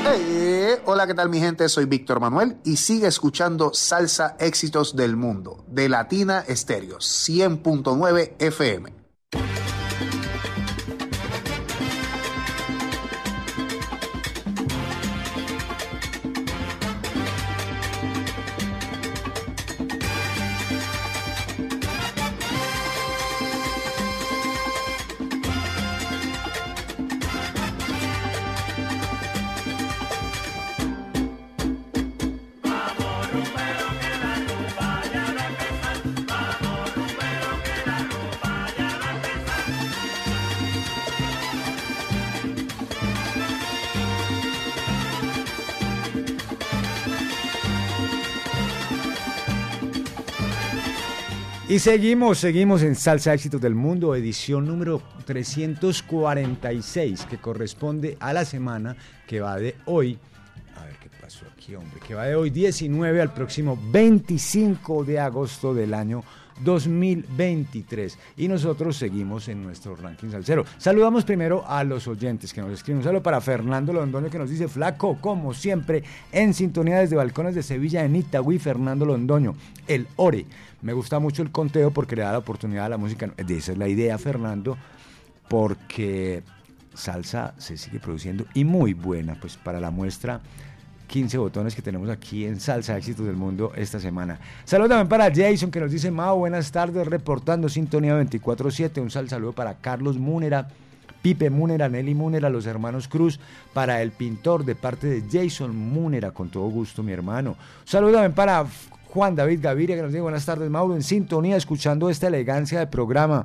[0.05, 1.69] Hey, hola, ¿qué tal mi gente?
[1.69, 9.02] Soy Víctor Manuel y sigue escuchando Salsa Éxitos del Mundo de Latina Estéreo 100.9 FM.
[51.69, 58.45] Y seguimos, seguimos en Salsa Éxitos del Mundo, edición número 346, que corresponde a la
[58.45, 58.97] semana
[59.29, 60.19] que va de hoy.
[60.77, 62.01] A ver qué pasó aquí, hombre.
[62.07, 66.25] Que va de hoy 19 al próximo 25 de agosto del año
[66.65, 68.19] 2023.
[68.37, 70.65] Y nosotros seguimos en nuestro ranking salsero.
[70.79, 72.99] Saludamos primero a los oyentes que nos escriben.
[72.99, 76.03] Un saludo para Fernando Londoño que nos dice, flaco, como siempre,
[76.33, 79.55] en sintonía desde Balcones de Sevilla, en Itagüí, Fernando Londoño.
[79.87, 80.47] El Ore.
[80.83, 83.33] Me gusta mucho el conteo porque le da la oportunidad a la música.
[83.37, 84.77] De esa es la idea, Fernando,
[85.49, 86.43] porque
[86.93, 89.37] salsa se sigue produciendo y muy buena.
[89.37, 90.41] Pues para la muestra
[91.13, 94.41] 15 botones que tenemos aquí en Salsa Éxitos del Mundo esta semana.
[94.65, 99.01] Saludos también para Jason que nos dice, Mao, buenas tardes, reportando Sintonía 24-7.
[99.03, 100.69] Un sal saludo para Carlos Múnera,
[101.21, 103.39] Pipe Múnera, Nelly Múnera, los hermanos Cruz,
[103.75, 107.57] para el pintor de parte de Jason Múnera, con todo gusto, mi hermano.
[107.85, 108.65] Saludos también para
[109.13, 112.87] Juan David Gaviria que nos dice, buenas tardes, Mauro, en sintonía, escuchando esta elegancia de
[112.87, 113.45] programa.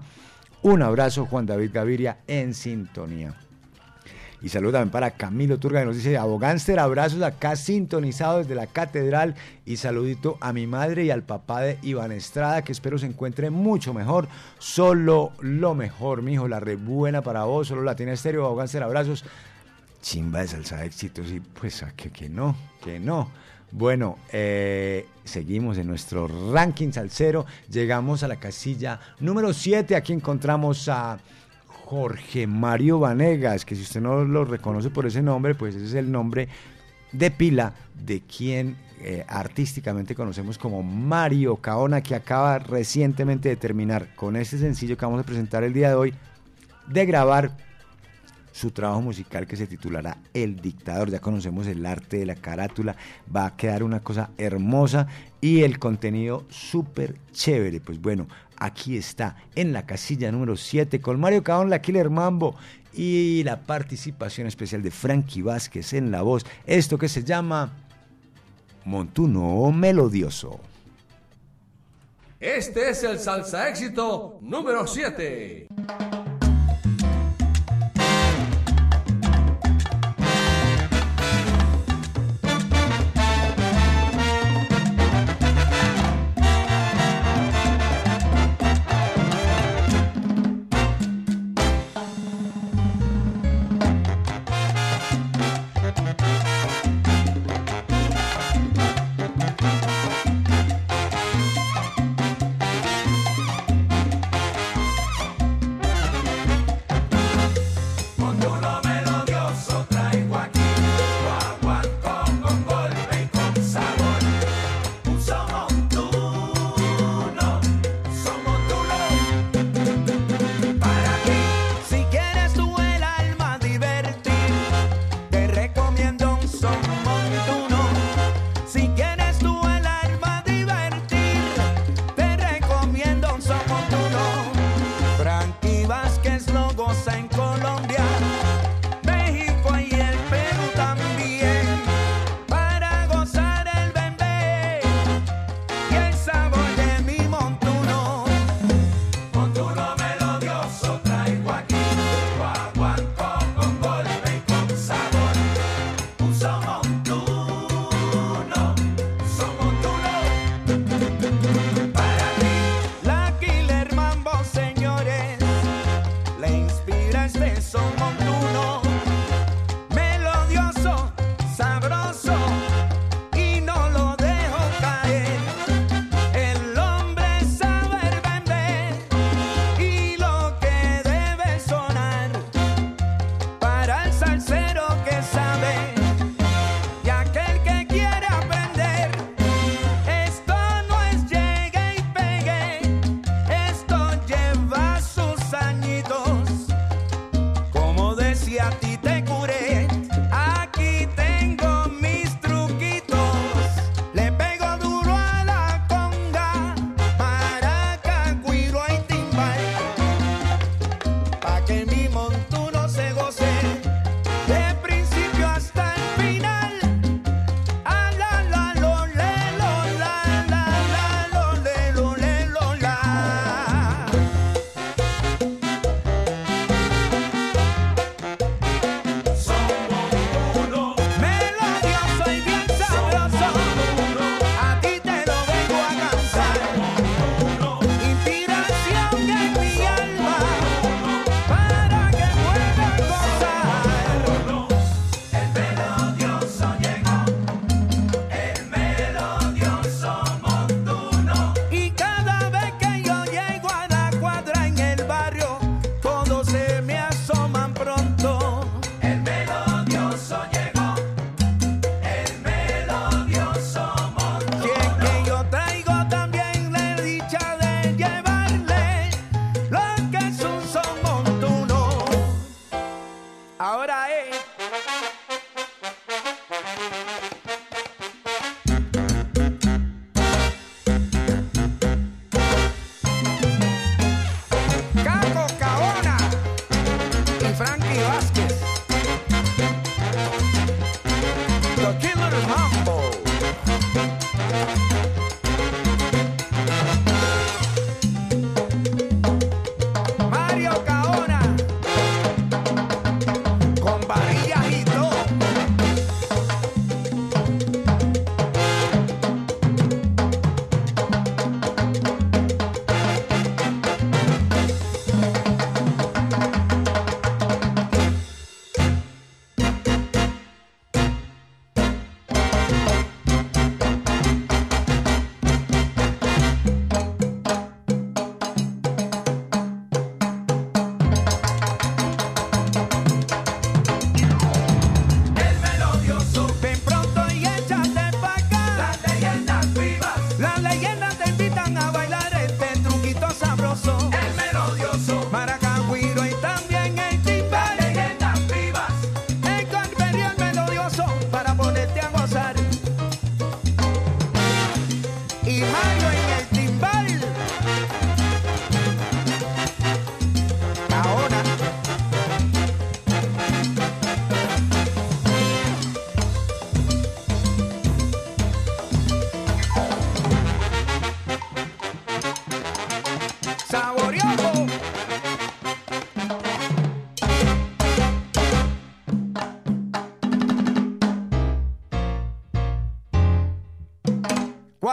[0.62, 3.36] Un abrazo, Juan David Gaviria, en sintonía.
[4.42, 8.68] Y saludos también para Camilo Turga, que nos dice, Abogánster, abrazos acá sintonizado desde la
[8.68, 9.36] catedral.
[9.66, 13.50] Y saludito a mi madre y al papá de Iván Estrada, que espero se encuentre
[13.50, 14.30] mucho mejor.
[14.60, 19.26] Solo lo mejor, mijo, la re buena para vos, solo la tiene estéreo, Abogánster, abrazos.
[20.02, 23.30] Chimba de salsa de éxitos, y pues, ¿a que, que no, que no.
[23.78, 27.46] Bueno, eh, seguimos en nuestro ranking salsero.
[27.70, 29.96] Llegamos a la casilla número 7.
[29.96, 31.20] Aquí encontramos a
[31.86, 35.94] Jorge Mario Vanegas, que si usted no lo reconoce por ese nombre, pues ese es
[35.94, 36.48] el nombre
[37.12, 44.16] de pila de quien eh, artísticamente conocemos como Mario Caona, que acaba recientemente de terminar
[44.16, 46.14] con este sencillo que vamos a presentar el día de hoy,
[46.88, 47.52] de grabar
[48.58, 51.12] su trabajo musical que se titulará El Dictador.
[51.12, 52.96] Ya conocemos el arte de la carátula,
[53.34, 55.08] va a quedar una cosa hermosa
[55.40, 57.80] y el contenido súper chévere.
[57.80, 58.28] Pues bueno,
[58.58, 62.56] aquí está en la casilla número 7 con Mario Caón, la Killer Mambo
[62.94, 66.44] y la participación especial de Frankie Vázquez en la voz.
[66.66, 67.72] Esto que se llama
[68.86, 70.60] Montuno Melodioso.
[72.40, 75.68] Este es el salsa éxito número 7.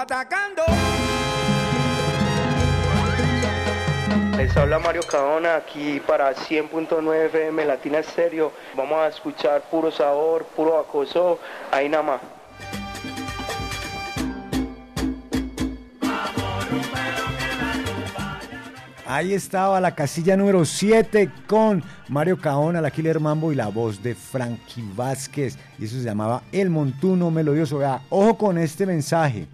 [0.05, 0.63] Guatacando.
[4.37, 8.53] Les habla Mario Caona aquí para 100.9 FM Latina Estéreo.
[8.77, 11.39] Vamos a escuchar puro sabor, puro acoso,
[11.73, 12.21] ahí nada más.
[19.07, 24.03] Ahí estaba la casilla número 7 con Mario Caona, la Killer Mambo y la voz
[24.03, 25.57] de Frankie Vázquez.
[25.79, 27.79] Y eso se llamaba El Montuno Melodioso.
[27.79, 29.47] Vea, ojo con este mensaje.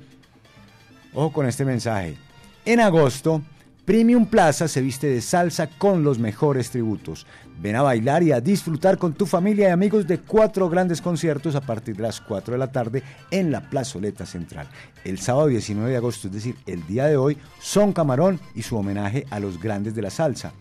[1.13, 2.17] Ojo con este mensaje.
[2.65, 3.43] En agosto,
[3.85, 7.27] Premium Plaza se viste de salsa con los mejores tributos.
[7.61, 11.57] Ven a bailar y a disfrutar con tu familia y amigos de cuatro grandes conciertos
[11.57, 14.69] a partir de las 4 de la tarde en la plazoleta central.
[15.05, 18.77] El sábado 19 de agosto, es decir, el día de hoy, Son Camarón y su
[18.77, 20.53] homenaje a los grandes de la salsa.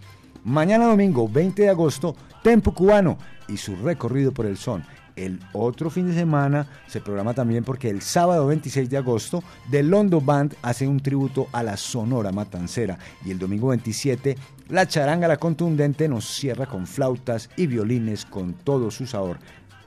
[0.44, 3.18] Mañana domingo 20 de agosto, Tempo Cubano
[3.48, 4.84] y su recorrido por el son.
[5.20, 9.84] El otro fin de semana se programa también porque el sábado 26 de agosto, The
[9.84, 14.38] London Band hace un tributo a la Sonora Matancera y el domingo 27,
[14.70, 19.40] la charanga La Contundente nos cierra con flautas y violines con todo su sabor.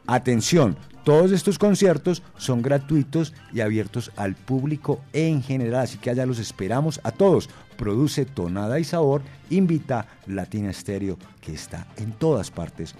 [0.06, 6.26] Atención, todos estos conciertos son gratuitos y abiertos al público en general, así que allá
[6.26, 7.48] los esperamos a todos.
[7.78, 12.94] Produce Tonada y Sabor, invita Latina Estéreo, que está en todas partes.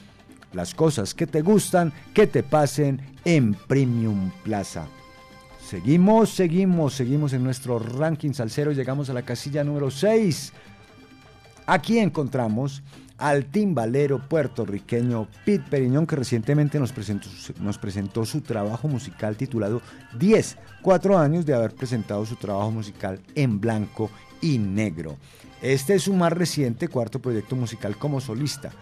[0.52, 4.86] Las cosas que te gustan, que te pasen en Premium Plaza.
[5.66, 10.52] Seguimos, seguimos, seguimos en nuestro ranking salsero, llegamos a la casilla número 6.
[11.66, 12.82] Aquí encontramos
[13.16, 17.28] al timbalero puertorriqueño Pete Periñón, que recientemente nos presentó,
[17.60, 19.80] nos presentó su trabajo musical titulado
[20.18, 24.10] 10, cuatro años de haber presentado su trabajo musical en blanco
[24.40, 25.16] y negro.
[25.62, 28.72] Este es su más reciente cuarto proyecto musical como solista.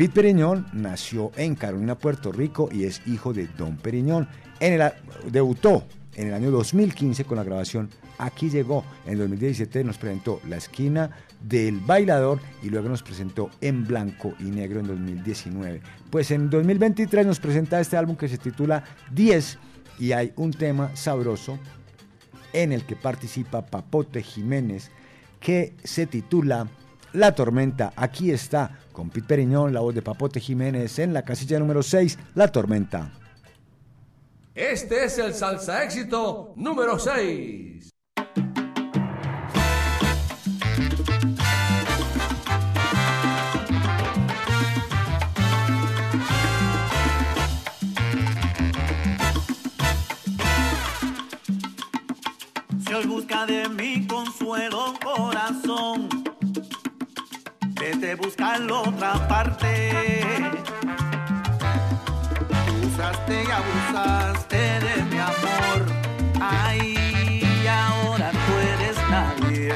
[0.00, 4.26] Pete Periñón nació en Carolina, Puerto Rico y es hijo de Don Periñón.
[4.58, 4.92] En el,
[5.30, 8.82] debutó en el año 2015 con la grabación Aquí llegó.
[9.04, 11.10] En 2017 nos presentó La esquina
[11.42, 15.82] del bailador y luego nos presentó En blanco y negro en 2019.
[16.08, 19.58] Pues en 2023 nos presenta este álbum que se titula 10
[19.98, 21.58] y hay un tema sabroso
[22.54, 24.90] en el que participa Papote Jiménez
[25.40, 26.68] que se titula
[27.12, 27.92] La Tormenta.
[27.96, 32.18] Aquí está con Pete Periñón, la voz de Papote Jiménez en la casilla número 6,
[32.34, 33.10] La Tormenta.
[34.54, 37.90] Este es el salsa éxito número 6.
[52.86, 56.19] Si hoy busca de mi consuelo corazón,
[57.80, 59.90] vete a buscarlo otra parte.
[62.86, 65.86] Usaste y abusaste de mi amor,
[66.40, 69.74] ay, ahora tú eres nadie.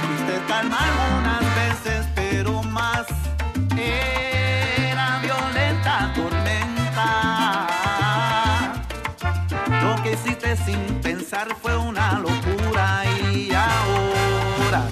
[0.00, 3.06] Fuiste calma algunas veces, pero más
[3.76, 7.08] era violenta tormenta.
[9.82, 12.55] Lo que hiciste sin pensar fue una locura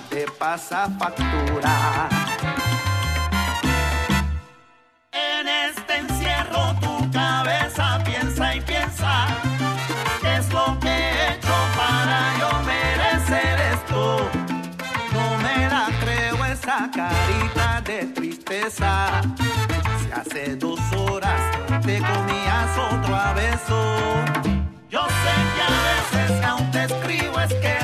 [0.08, 2.08] te pasa factura.
[5.12, 9.26] En este encierro tu cabeza piensa y piensa.
[10.20, 14.30] ¿Qué es lo que he hecho para yo merecer esto?
[15.12, 19.20] No me la creo esa carita de tristeza.
[20.00, 21.40] Si hace dos horas
[21.84, 23.78] te comías otro beso.
[24.88, 27.83] Yo sé que a veces aún te escribo es que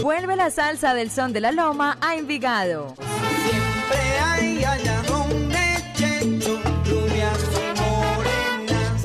[0.03, 2.95] Vuelve la salsa del son de la loma a Envigado.
[2.97, 4.57] Siempre hay.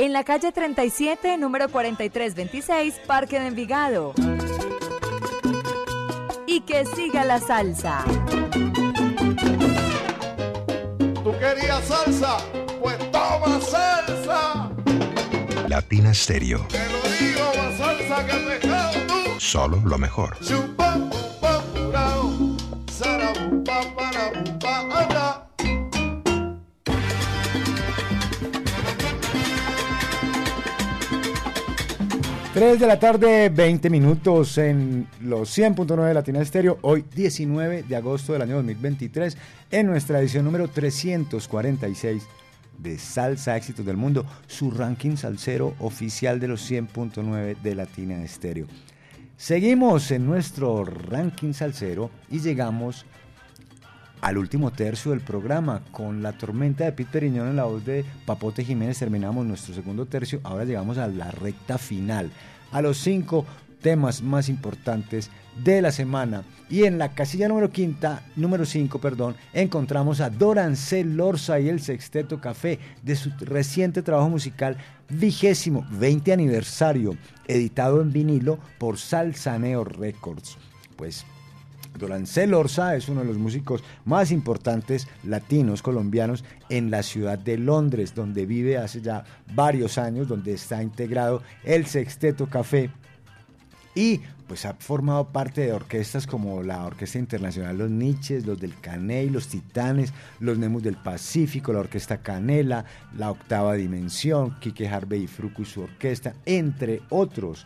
[0.01, 4.13] En la calle 37, número 4326, Parque de Envigado.
[6.47, 8.03] Y que siga la salsa.
[11.31, 12.37] ¿Tú querías salsa?
[12.81, 14.69] Pues toma salsa.
[15.67, 16.67] Latina Estéreo.
[16.67, 19.39] Te lo digo, más salsa que pescado tú.
[19.39, 20.37] Solo lo mejor.
[20.41, 20.97] Chupa,
[32.61, 37.95] 3 de la tarde, 20 minutos en los 100.9 de Latina Estéreo, hoy 19 de
[37.95, 39.35] agosto del año 2023,
[39.71, 42.21] en nuestra edición número 346
[42.77, 48.67] de Salsa Éxitos del Mundo, su ranking salsero oficial de los 100.9 de Latina Estéreo.
[49.37, 53.07] Seguimos en nuestro ranking salsero y llegamos
[54.21, 58.05] al último tercio del programa con la tormenta de Pete Periñón en la voz de
[58.25, 58.99] Papote Jiménez.
[58.99, 60.39] Terminamos nuestro segundo tercio.
[60.43, 62.31] Ahora llegamos a la recta final,
[62.71, 63.45] a los cinco
[63.81, 65.29] temas más importantes
[65.63, 66.43] de la semana.
[66.69, 71.81] Y en la casilla número quinta, número 5, perdón, encontramos a Dorancel Lorza y el
[71.81, 74.77] Sexteto Café de su reciente trabajo musical
[75.09, 77.17] vigésimo 20 aniversario,
[77.47, 80.57] editado en vinilo por Salsaneo Records.
[80.95, 81.25] Pues
[81.97, 87.57] Dorancel Orza es uno de los músicos más importantes latinos colombianos en la ciudad de
[87.57, 89.23] Londres, donde vive hace ya
[89.53, 92.89] varios años, donde está integrado el Sexteto Café
[93.95, 98.77] y pues ha formado parte de orquestas como la Orquesta Internacional Los Niches, los del
[98.81, 102.83] Caney, los Titanes, los Nemos del Pacífico, la Orquesta Canela,
[103.17, 107.65] la Octava Dimensión, Quique Harvey y Fruco y su orquesta, entre otros.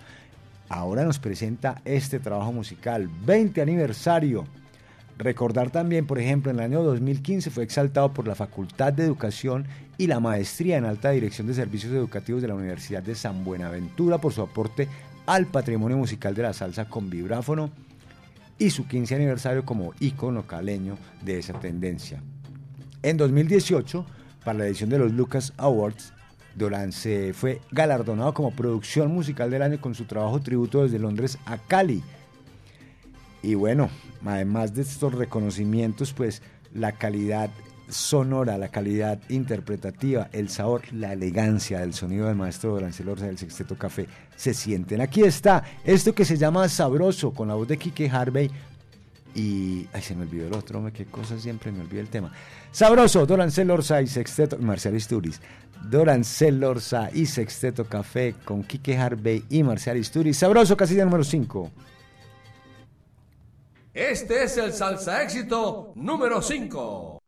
[0.69, 4.45] Ahora nos presenta este trabajo musical, 20 aniversario.
[5.17, 9.65] Recordar también, por ejemplo, en el año 2015 fue exaltado por la Facultad de Educación
[9.97, 14.17] y la Maestría en Alta Dirección de Servicios Educativos de la Universidad de San Buenaventura
[14.17, 14.89] por su aporte
[15.25, 17.71] al patrimonio musical de la salsa con vibráfono
[18.57, 22.21] y su 15 aniversario como ícono caleño de esa tendencia.
[23.03, 24.05] En 2018,
[24.43, 26.14] para la edición de los Lucas Awards,
[26.56, 31.38] Dolan se fue galardonado como producción musical del año con su trabajo tributo desde Londres
[31.45, 32.03] a Cali.
[33.41, 33.90] Y bueno,
[34.26, 36.41] además de estos reconocimientos, pues
[36.73, 37.49] la calidad
[37.90, 43.38] sonora, la calidad interpretativa, el sabor, la elegancia del sonido del maestro Dorancel Orza del
[43.38, 45.02] Sexteto Café se sienten.
[45.02, 48.49] Aquí está esto que se llama Sabroso con la voz de Kike Harvey
[49.36, 52.32] y ay se me olvidó el otro, qué cosa siempre me olvidó el tema.
[52.72, 55.41] Sabroso, Dorancel Orza y Sexteto Marcial Isturiz.
[55.84, 60.38] Dorancel Orza y Sexteto Café con Kike Harvey y Marcial Isturiz.
[60.38, 61.72] Sabroso, casilla número 5.
[63.94, 67.20] Este es el salsa éxito número 5.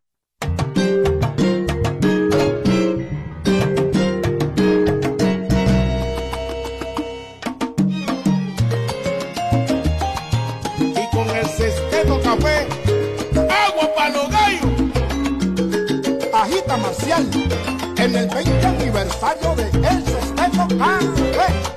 [17.97, 20.03] En el 20 aniversario de El
[20.35, 20.75] Café.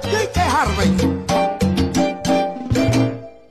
[0.03, 0.91] Kike Harvey.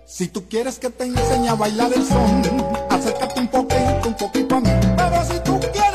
[0.06, 2.42] Si tú quieres que te enseñe a bailar el son,
[2.90, 4.70] acércate un poquito, un poquito a mí.
[4.98, 5.89] Pero si tú quieres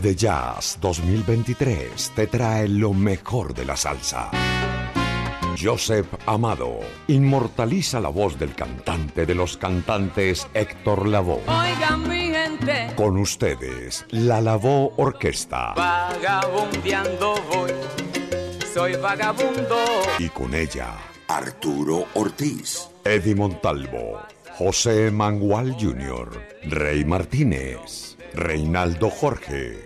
[0.00, 4.30] Medellas 2023 te trae lo mejor de la salsa.
[5.58, 11.40] Joseph Amado inmortaliza la voz del cantante de los cantantes Héctor Lavoe.
[11.46, 15.72] Oigan mi gente, Con ustedes, la Lavoe Orquesta.
[15.74, 17.70] vagabundeando voy,
[18.74, 19.78] soy vagabundo.
[20.18, 20.92] Y con ella,
[21.26, 22.90] Arturo Ortiz.
[23.02, 24.20] Eddie Montalvo,
[24.58, 26.28] José Mangual Jr.,
[26.64, 29.85] Rey Martínez, Reinaldo Jorge,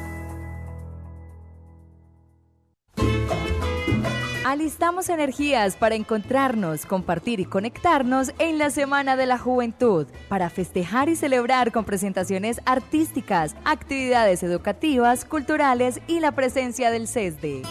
[4.51, 11.07] Alistamos energías para encontrarnos, compartir y conectarnos en la Semana de la Juventud, para festejar
[11.07, 17.61] y celebrar con presentaciones artísticas, actividades educativas, culturales y la presencia del CESDE.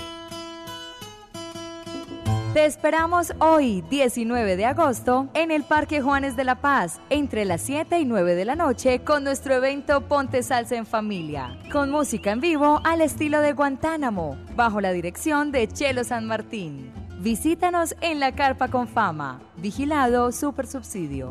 [2.52, 7.60] Te esperamos hoy, 19 de agosto, en el Parque Juanes de la Paz, entre las
[7.60, 12.32] 7 y 9 de la noche, con nuestro evento Ponte Salsa en Familia, con música
[12.32, 16.92] en vivo al estilo de Guantánamo, bajo la dirección de Chelo San Martín.
[17.20, 21.28] Visítanos en la Carpa con Fama, vigilado Super Subsidio.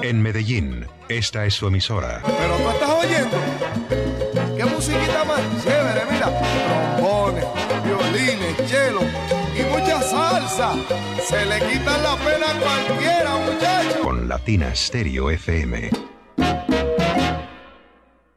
[0.00, 2.22] En Medellín, esta es su emisora.
[2.24, 4.05] Pero tú estás oyendo.
[14.26, 15.90] Latina Stereo FM.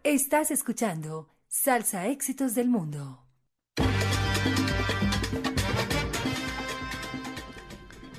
[0.03, 3.25] Estás escuchando Salsa Éxitos del Mundo.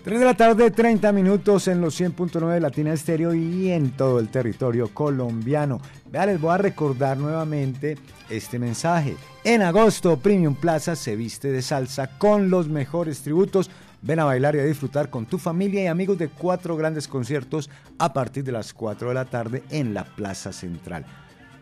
[0.03, 4.19] 3 de la tarde, 30 minutos en los 100.9 de Latina Estéreo y en todo
[4.19, 5.81] el territorio colombiano.
[6.11, 7.99] Vea, les voy a recordar nuevamente
[8.31, 9.17] este mensaje.
[9.45, 13.71] En agosto, Premium Plaza se viste de salsa con los mejores tributos.
[14.03, 17.69] Ven a bailar y a disfrutar con tu familia y amigos de cuatro grandes conciertos
[17.99, 21.05] a partir de las 4 de la tarde en la Plaza Central.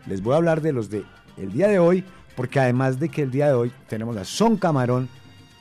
[0.05, 1.03] Les voy a hablar de los de
[1.37, 2.03] el día de hoy,
[2.35, 5.09] porque además de que el día de hoy tenemos a Son Camarón,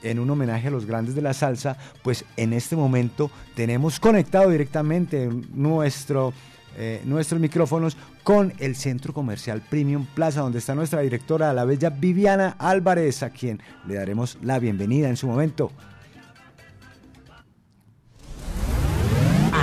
[0.03, 4.51] en un homenaje a los grandes de la salsa, pues en este momento tenemos conectado
[4.51, 6.33] directamente nuestro,
[6.77, 11.91] eh, nuestros micrófonos con el Centro Comercial Premium Plaza, donde está nuestra directora, la bella
[11.91, 15.73] Viviana Álvarez, a quien le daremos la bienvenida en su momento.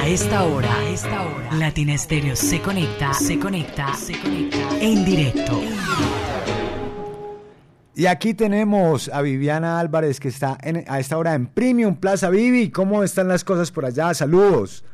[0.06, 5.04] A esta hora, a esta hora, Latina Estéreo se conecta, se conecta, se conecta en
[5.04, 5.60] directo.
[7.96, 12.30] Y aquí tenemos a Viviana Álvarez que está en- a esta hora en Premium Plaza.
[12.30, 14.14] Vivi, ¿cómo están las cosas por allá?
[14.14, 14.86] Saludos.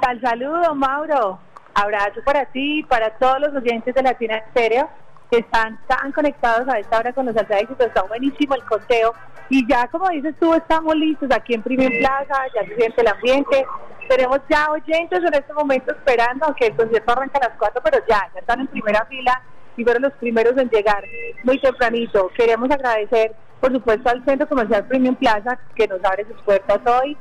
[0.00, 1.38] Tal saludo, Mauro.
[1.74, 4.88] Abrazo para ti y para todos los oyentes de Latina Estéreo
[5.30, 7.86] que están tan conectados a esta hora con los salsa éxitos.
[7.86, 9.12] Está buenísimo el conteo.
[9.48, 13.08] Y ya, como dices tú, estamos listos aquí en Premium Plaza, ya se siente el
[13.08, 13.64] ambiente.
[14.08, 17.98] Tenemos ya oyentes en este momento esperando, aunque el concierto arranca a las 4, pero
[18.08, 19.42] ya, ya están en primera fila
[19.76, 21.04] y fueron los primeros en llegar
[21.44, 22.30] muy tempranito.
[22.36, 27.16] Queremos agradecer, por supuesto, al Centro Comercial Premium Plaza que nos abre sus puertas hoy.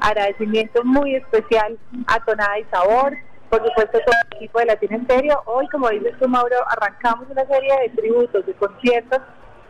[0.00, 1.76] Agradecimiento muy especial
[2.06, 3.16] a Tonada y Sabor,
[3.50, 5.42] por supuesto, todo el equipo de Latina Estéreo.
[5.46, 9.20] Hoy, como dices tú, Mauro, arrancamos una serie de tributos, de conciertos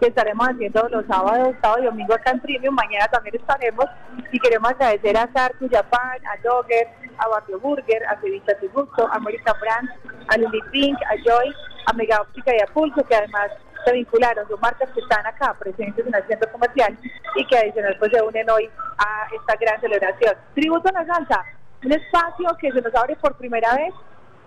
[0.00, 2.74] que estaremos haciendo los sábados, sábado y domingo acá en Premium.
[2.74, 3.86] Mañana también estaremos
[4.32, 6.88] y queremos agradecer a Sarku Japan, a Dogger,
[7.18, 9.88] a Barrio Burger, a Sevilla Tributo, a American Brand,
[10.28, 11.52] a Lily Pink, a Joy,
[11.86, 13.50] a Mega Óptica y a Pulso, que además
[13.84, 16.96] se vincularon, son marcas que están acá presentes en el centro comercial
[17.36, 18.68] y que adicional pues se unen hoy
[18.98, 20.34] a esta gran celebración.
[20.54, 21.44] Tributo a la salsa,
[21.84, 23.94] un espacio que se nos abre por primera vez,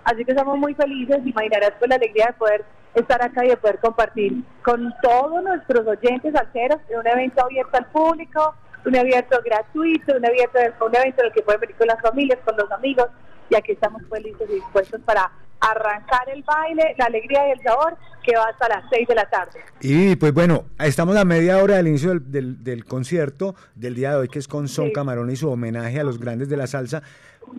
[0.03, 3.57] así que estamos muy felices, imaginarás con la alegría de poder estar acá y de
[3.57, 8.55] poder compartir con todos nuestros oyentes salseros en un evento abierto al público,
[8.85, 12.39] un evento gratuito, un evento, un evento en el que pueden venir con las familias,
[12.43, 13.07] con los amigos,
[13.51, 15.29] y aquí estamos felices y dispuestos para
[15.59, 19.29] arrancar el baile, la alegría y el sabor que va hasta las 6 de la
[19.29, 19.59] tarde.
[19.81, 24.11] Y pues bueno, estamos a media hora del inicio del, del- del concierto del día
[24.11, 26.65] de hoy, que es con Son Camarón y su homenaje a los grandes de la
[26.65, 27.03] salsa.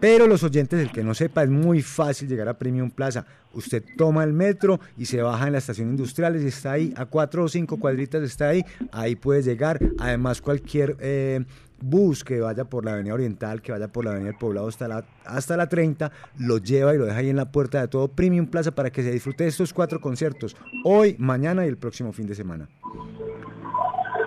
[0.00, 3.26] Pero los oyentes, el que no sepa, es muy fácil llegar a Premium Plaza.
[3.52, 7.04] Usted toma el metro y se baja en la estación industriales y está ahí, a
[7.04, 9.78] cuatro o cinco cuadritas está ahí, ahí puede llegar.
[9.98, 11.44] Además, cualquier eh,
[11.82, 14.88] bus que vaya por la Avenida Oriental, que vaya por la Avenida del Poblado hasta
[14.88, 18.08] la, hasta la 30, lo lleva y lo deja ahí en la puerta de todo
[18.08, 22.12] Premium Plaza para que se disfrute de estos cuatro conciertos, hoy, mañana y el próximo
[22.12, 22.68] fin de semana.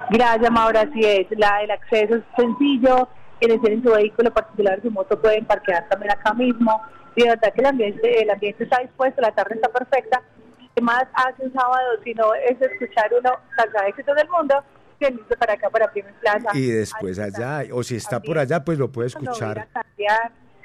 [0.09, 0.81] Gracias, Maura.
[0.81, 1.27] Así es.
[1.37, 3.07] La, el acceso es sencillo.
[3.39, 6.81] Quienes tienen su vehículo particular, su moto, pueden parquear también acá mismo.
[7.15, 10.21] Y de verdad que el ambiente, el ambiente está dispuesto, la tarde está perfecta.
[10.73, 14.55] ¿Qué más hace un sábado si no es escuchar uno salsa éxitos del mundo?
[14.99, 16.49] Que listo para acá, para Premium Plaza.
[16.53, 19.67] Y después allá, o si está por allá, pues lo puede escuchar.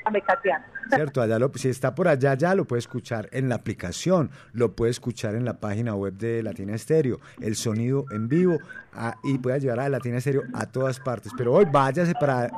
[0.05, 0.97] A.
[0.97, 1.23] ¿Cierto?
[1.23, 4.91] Allá lo- si está por allá, ya lo puede escuchar en la aplicación, lo puede
[4.91, 8.59] escuchar en la página web de Latina Estéreo, el sonido en vivo,
[8.95, 11.33] ah, y puede llevar a Latina Estéreo a todas partes.
[11.37, 12.51] Pero hoy váyase para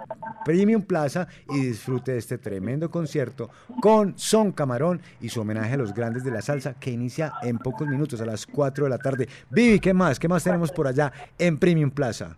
[0.46, 3.50] Premium Plaza y disfrute de este tremendo concierto
[3.82, 7.58] con Son Camarón y su homenaje a los grandes de la salsa que inicia en
[7.58, 9.28] pocos minutos, a las 4 de la tarde.
[9.50, 10.18] Vivi, ¿qué más?
[10.18, 12.36] ¿Qué más tenemos por allá en Premium Plaza?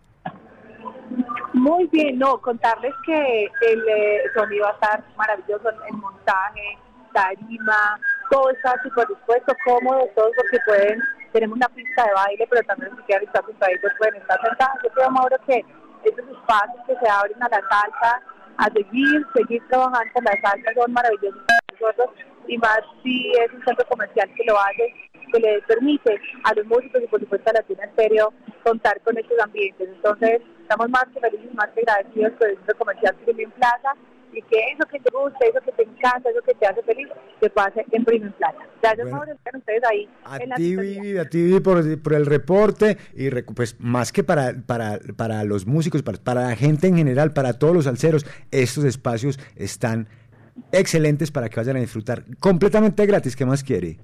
[1.65, 6.79] Muy bien, no, contarles que el eh, sonido va a estar maravilloso, el montaje,
[7.15, 7.99] tarima,
[8.31, 11.01] todo está súper dispuesto, cómodo, todos porque pueden,
[11.33, 14.77] tenemos una pista de baile, pero también si quieren estar sentaditos pueden estar sentados.
[14.83, 15.65] Yo creo, Mauro, que
[16.05, 18.21] estos espacios que se abren a la salsa,
[18.59, 22.11] a seguir, seguir trabajando con la salsa son maravillosos para nosotros
[22.47, 24.93] y más si es un centro comercial que lo hace,
[25.33, 29.39] que le permite a los músicos y por supuesto a Latina Estéreo contar con estos
[29.41, 29.89] ambientes.
[29.89, 33.93] Entonces, estamos más que felices, más que agradecidos por el centro comercial Premium Plaza
[34.33, 37.07] y que eso que te gusta, eso que te encanta, eso que te hace feliz,
[37.41, 38.59] te pase en Premium Plaza.
[38.83, 39.33] Gracias, Bueno.
[39.33, 40.77] Están ustedes ahí A en la ti.
[40.77, 45.45] Vivi, a ti, Vivi, por, por el reporte y pues más que para, para, para
[45.45, 50.09] los músicos, para, para la gente en general, para todos los alceros, estos espacios están
[50.73, 52.25] excelentes para que vayan a disfrutar.
[52.41, 53.99] Completamente gratis, ¿qué más quiere?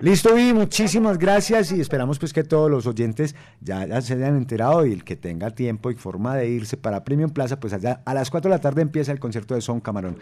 [0.00, 4.86] Listo, y muchísimas gracias y esperamos pues que todos los oyentes ya, se hayan enterado
[4.86, 8.14] y el que tenga tiempo y forma de irse para Premium Plaza, pues allá a
[8.14, 10.16] las 4 de la tarde empieza el concierto de Son Camarón.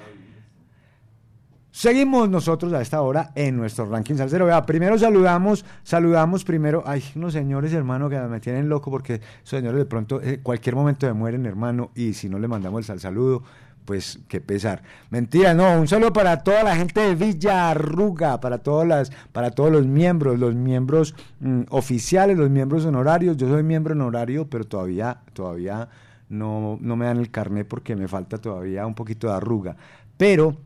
[1.70, 4.46] Seguimos nosotros a esta hora en nuestro ranking salsero.
[4.46, 9.58] Vea, primero saludamos, saludamos primero, hay unos señores, hermano, que me tienen loco porque esos
[9.58, 12.84] señores de pronto, en cualquier momento se mueren, hermano, y si no le mandamos el
[12.86, 13.42] sal saludo,
[13.86, 14.82] pues qué pesar.
[15.10, 19.70] Mentira, no, un saludo para toda la gente de Villarruga, para todas las, para todos
[19.70, 23.36] los miembros, los miembros mm, oficiales, los miembros honorarios.
[23.36, 25.88] Yo soy miembro honorario, pero todavía, todavía
[26.28, 29.76] no, no me dan el carnet porque me falta todavía un poquito de arruga.
[30.16, 30.56] Pero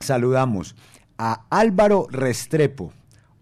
[0.00, 0.74] saludamos
[1.16, 2.92] a Álvaro Restrepo,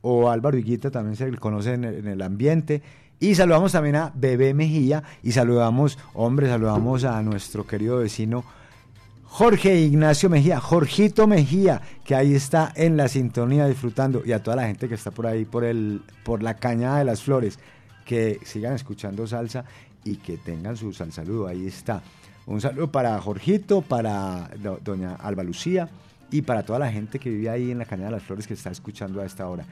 [0.02, 2.82] o Álvaro Higuita, también se le conoce en el, en el ambiente.
[3.18, 8.44] Y saludamos también a Bebé Mejía y saludamos, hombre, saludamos a nuestro querido vecino
[9.28, 14.57] Jorge Ignacio Mejía, Jorgito Mejía, que ahí está en la sintonía disfrutando, y a toda
[14.57, 17.59] la gente que está por ahí, por, el, por la cañada de las flores,
[18.05, 19.65] que sigan escuchando salsa
[20.05, 22.03] y que tengan su sal saludo, ahí está.
[22.47, 25.89] Un saludo para Jorgito, para do- doña Alba Lucía
[26.31, 28.55] y para toda la gente que vive ahí en la cañada de las flores que
[28.55, 29.65] está escuchando a esta hora.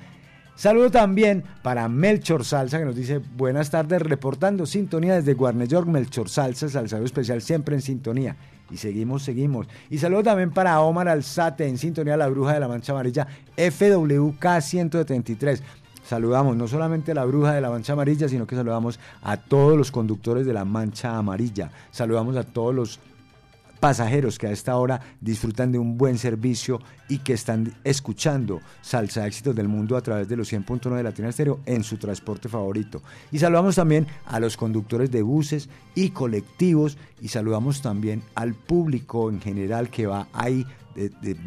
[0.56, 5.86] Saludo también para Melchor Salsa, que nos dice buenas tardes, reportando sintonía desde Guarne York,
[5.86, 8.36] Melchor Salsa, salsado especial, siempre en sintonía.
[8.70, 9.66] Y seguimos, seguimos.
[9.90, 13.26] Y saludo también para Omar Alzate, en sintonía La Bruja de la Mancha Amarilla,
[13.56, 15.62] FWK 173.
[16.04, 19.76] Saludamos no solamente a la Bruja de la Mancha Amarilla, sino que saludamos a todos
[19.76, 21.70] los conductores de la Mancha Amarilla.
[21.90, 23.00] Saludamos a todos los
[23.84, 29.26] pasajeros que a esta hora disfrutan de un buen servicio y que están escuchando Salsa
[29.26, 33.02] Éxitos del Mundo a través de los 100.9 de Latina Estéreo en su transporte favorito.
[33.30, 39.28] Y saludamos también a los conductores de buses y colectivos y saludamos también al público
[39.28, 40.64] en general que va ahí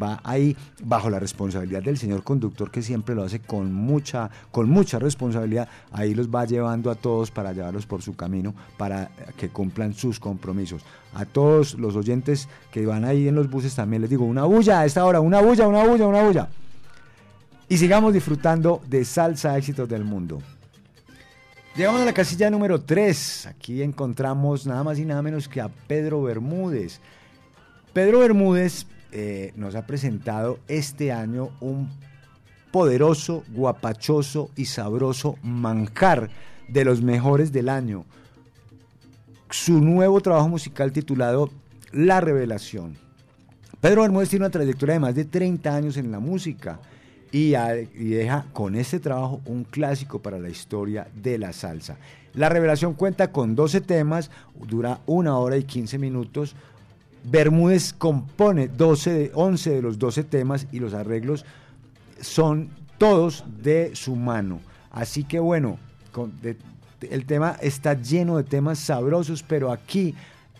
[0.00, 4.68] va ahí bajo la responsabilidad del señor conductor que siempre lo hace con mucha, con
[4.68, 5.68] mucha responsabilidad.
[5.92, 10.20] Ahí los va llevando a todos para llevarlos por su camino, para que cumplan sus
[10.20, 10.82] compromisos.
[11.14, 14.80] A todos los oyentes que van ahí en los buses también les digo, una bulla
[14.80, 16.48] a esta hora, una bulla, una bulla, una bulla.
[17.68, 20.40] Y sigamos disfrutando de salsa éxitos del mundo.
[21.78, 23.46] Llegamos a la casilla número 3.
[23.46, 27.00] Aquí encontramos nada más y nada menos que a Pedro Bermúdez.
[27.92, 31.88] Pedro Bermúdez eh, nos ha presentado este año un
[32.70, 36.30] poderoso, guapachoso y sabroso manjar
[36.68, 38.04] de los mejores del año.
[39.50, 41.50] Su nuevo trabajo musical titulado
[41.92, 42.96] La Revelación.
[43.80, 46.80] Pedro Bermúdez tiene una trayectoria de más de 30 años en la música
[47.30, 51.96] y, deja con este trabajo un clásico para la historia de la salsa.
[52.34, 54.30] La Revelación cuenta con 12 temas,
[54.68, 56.56] dura una hora y 15 minutos.
[57.24, 61.44] Bermúdez compone 12 de, 11 de los 12 temas y los arreglos
[62.20, 64.60] son todos de su mano.
[64.90, 65.78] Así que bueno,
[67.02, 70.14] el tema está lleno de temas sabrosos, pero aquí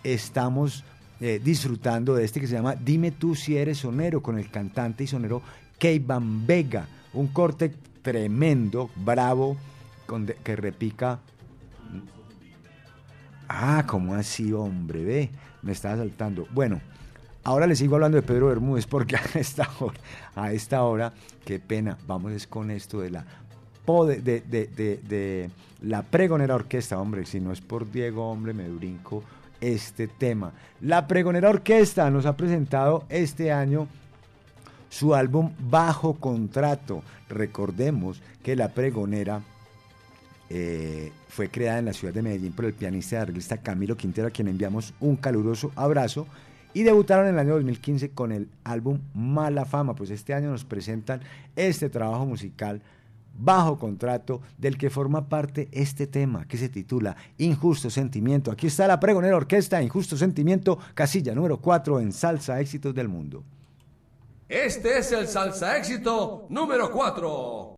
[0.04, 0.84] estamos
[1.20, 5.04] eh, disfrutando de este que se llama Dime tú si eres sonero, con el cantante
[5.04, 5.42] y sonero
[5.78, 6.86] Keivan Vega.
[7.12, 7.72] Un corte
[8.02, 9.56] tremendo, bravo,
[10.44, 11.18] que repica.
[13.48, 15.04] Ah, ¿cómo así, hombre?
[15.04, 15.30] Ve,
[15.62, 16.46] me estaba saltando.
[16.52, 16.80] Bueno,
[17.44, 19.98] ahora le sigo hablando de Pedro Bermúdez porque a esta hora,
[20.34, 21.12] a esta hora,
[21.44, 23.24] qué pena, vamos es con esto de la
[24.06, 29.22] de- de- de la pregonera orquesta, hombre, si no es por Diego, hombre, me brinco
[29.62, 30.52] este tema.
[30.82, 33.88] La pregonera orquesta nos ha presentado este año
[34.90, 37.02] su álbum Bajo Contrato.
[37.30, 39.40] Recordemos que la pregonera
[40.50, 44.28] eh, fue creada en la ciudad de Medellín por el pianista y arreglista Camilo Quintero,
[44.28, 46.26] a quien enviamos un caluroso abrazo.
[46.74, 49.94] Y debutaron en el año 2015 con el álbum Mala Fama.
[49.94, 51.20] Pues este año nos presentan
[51.56, 52.82] este trabajo musical
[53.38, 58.50] bajo contrato del que forma parte este tema que se titula Injusto Sentimiento.
[58.50, 63.44] Aquí está la pregonera orquesta Injusto Sentimiento, casilla número 4 en Salsa Éxitos del Mundo.
[64.48, 67.77] Este es el salsa éxito número 4.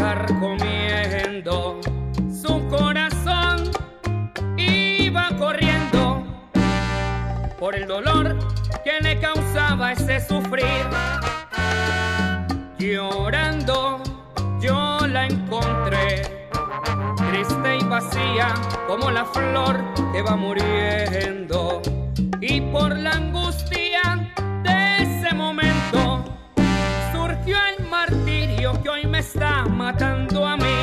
[0.00, 1.78] carcomiendo
[2.32, 3.70] su corazón
[4.56, 6.24] iba corriendo
[7.58, 8.38] por el dolor
[8.82, 10.86] que le causaba ese sufrir.
[12.78, 14.02] Llorando
[14.58, 16.48] yo la encontré,
[17.30, 18.54] triste y vacía
[18.88, 19.76] como la flor
[20.12, 21.82] que va muriendo
[22.40, 23.79] y por la angustia
[29.92, 30.78] matando a mí.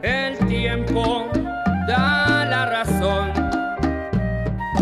[0.00, 1.28] El tiempo
[1.86, 3.30] da la razón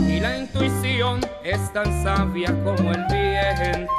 [0.07, 3.98] y la intuición es tan sabia como el viento.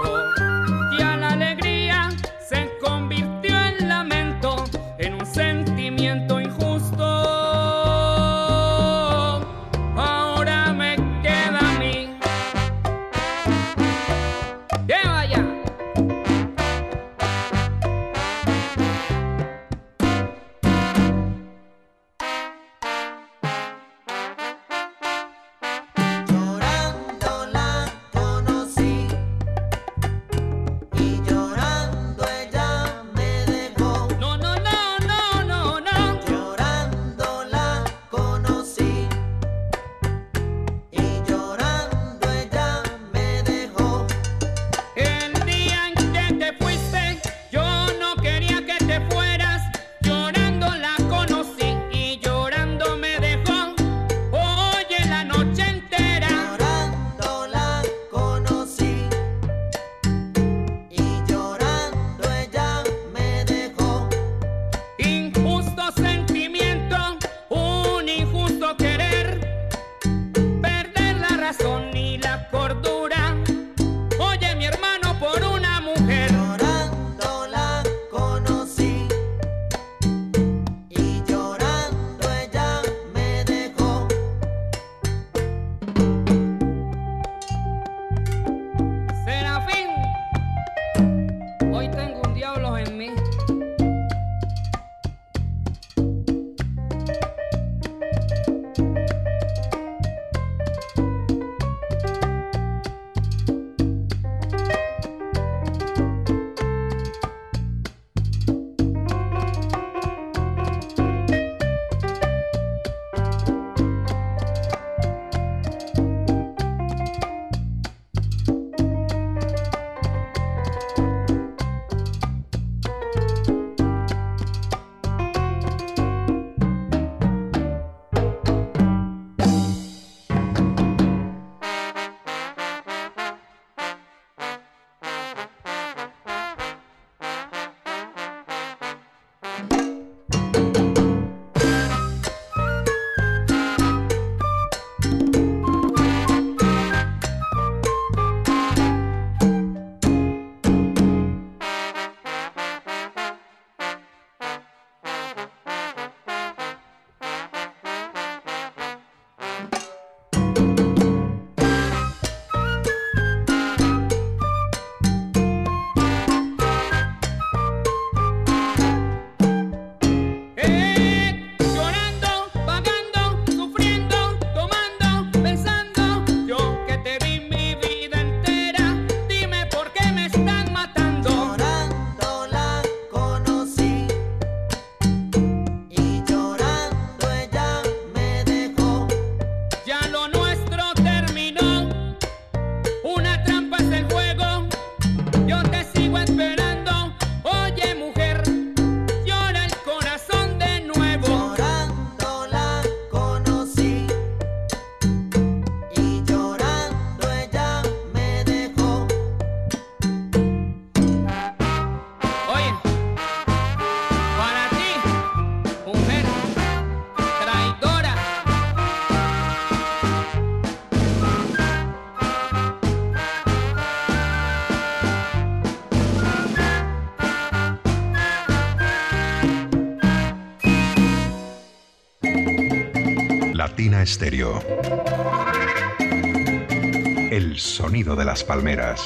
[237.29, 239.03] El sonido de las palmeras.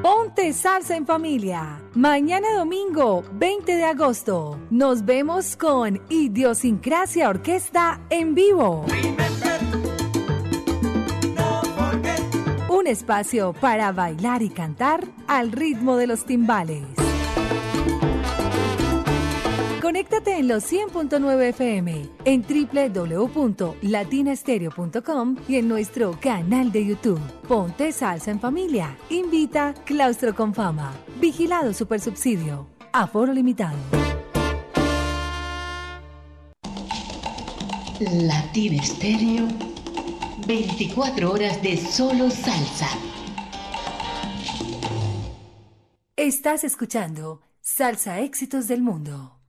[0.00, 1.82] Ponte salsa en familia.
[1.94, 8.86] Mañana domingo 20 de agosto nos vemos con Idiosincrasia Orquesta en vivo.
[12.70, 17.03] Un espacio para bailar y cantar al ritmo de los timbales.
[19.94, 27.20] Conéctate en los 100.9 FM, en www.latinastereo.com y en nuestro canal de YouTube.
[27.46, 28.98] Ponte salsa en familia.
[29.08, 30.92] Invita Claustro con Fama.
[31.20, 32.66] Vigilado Supersubsidio.
[32.92, 33.78] Aforo limitado.
[38.00, 39.46] Latina Estéreo,
[40.44, 42.88] 24 horas de solo salsa.
[46.16, 49.43] Estás escuchando Salsa Éxitos del Mundo.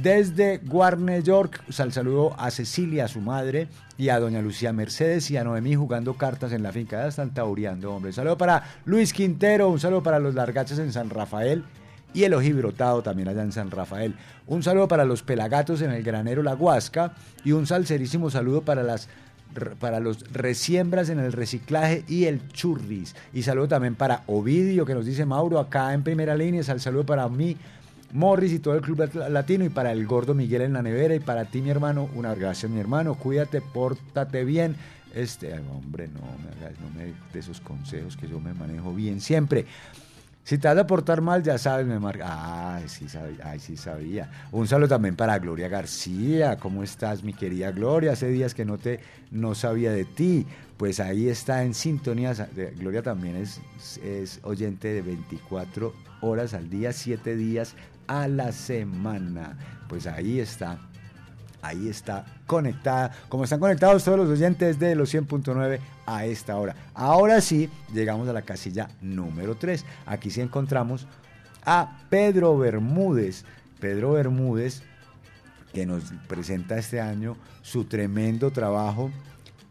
[0.00, 3.66] Desde Warner York, sal saludo a Cecilia, a su madre,
[3.96, 7.02] y a doña Lucía Mercedes y a Noemí jugando cartas en la finca.
[7.02, 8.12] Ya están taureando, hombre.
[8.12, 11.64] Saludo para Luis Quintero, un saludo para los largachas en San Rafael
[12.14, 14.14] y el ojibrotado también allá en San Rafael.
[14.46, 17.14] Un saludo para los pelagatos en el granero La Huasca
[17.44, 19.08] y un salserísimo saludo para las
[19.80, 23.16] para los resiembras en el reciclaje y el churris.
[23.32, 26.62] Y saludo también para Ovidio, que nos dice Mauro, acá en primera línea.
[26.62, 27.56] Sal saludo para mí,
[28.12, 31.14] Morris y todo el Club Lat- Latino, y para el gordo Miguel en la nevera,
[31.14, 33.14] y para ti, mi hermano, una gracias, mi hermano.
[33.14, 34.76] Cuídate, pórtate bien.
[35.14, 39.20] Este, hombre, no me hagas, no me de esos consejos que yo me manejo bien
[39.20, 39.66] siempre.
[40.44, 42.76] Si te vas a portar mal, ya sabes, me marca.
[42.76, 44.30] Ay, sí sabía, ay, sí sabía.
[44.50, 46.56] Un saludo también para Gloria García.
[46.56, 48.12] ¿Cómo estás, mi querida Gloria?
[48.12, 50.46] Hace días que no te no sabía de ti.
[50.78, 52.32] Pues ahí está en sintonía.
[52.78, 53.60] Gloria también es,
[54.02, 57.74] es oyente de 24 horas al día, 7 días
[58.08, 59.56] a la semana.
[59.88, 60.78] Pues ahí está
[61.62, 66.74] ahí está conectada, como están conectados todos los oyentes de los 100.9 a esta hora.
[66.94, 69.84] Ahora sí, llegamos a la casilla número 3.
[70.06, 71.06] Aquí sí encontramos
[71.64, 73.44] a Pedro Bermúdez.
[73.80, 74.82] Pedro Bermúdez,
[75.72, 79.10] que nos presenta este año su tremendo trabajo,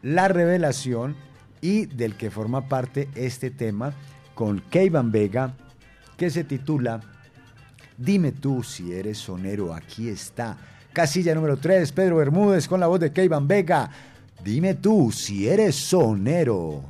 [0.02, 1.16] La Revelación,
[1.60, 3.92] y del que forma parte este tema
[4.34, 5.54] con Keivan Vega,
[6.16, 7.00] que se titula
[7.98, 10.56] Dime tú si eres sonero, aquí está.
[10.92, 13.90] Casilla número 3, Pedro Bermúdez con la voz de Keivan Vega.
[14.44, 16.84] Dime tú si eres sonero.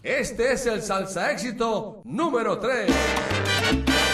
[0.00, 4.13] Este es el salsa éxito número 3.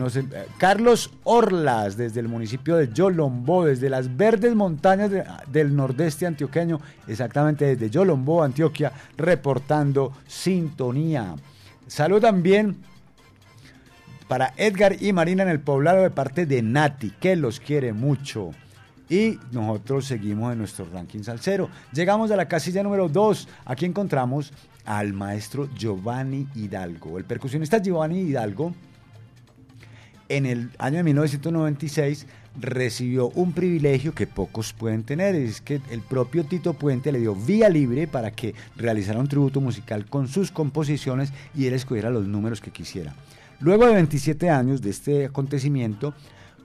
[0.09, 5.75] Sé, eh, Carlos Orlas, desde el municipio de Yolombó, desde las verdes montañas de- del
[5.75, 11.37] nordeste antioqueño, exactamente desde Yolombó, Antioquia, reportando sintonía.
[11.87, 12.77] Salud también
[14.29, 18.51] para Edgar y Marina en el poblado de parte de Nati, que los quiere mucho.
[19.09, 21.69] Y nosotros seguimos en nuestro ranking salsero.
[21.93, 23.49] Llegamos a la casilla número 2.
[23.67, 24.53] Aquí encontramos
[24.87, 27.19] al maestro Giovanni Hidalgo.
[27.19, 28.75] El percusionista Giovanni Hidalgo
[30.29, 32.27] en el año de 1996
[32.61, 37.35] recibió un privilegio que pocos pueden tener, es que el propio Tito Puente le dio
[37.35, 42.27] vía libre para que realizara un tributo musical con sus composiciones y él escogiera los
[42.27, 43.15] números que quisiera.
[43.61, 46.15] Luego de 27 años de este acontecimiento,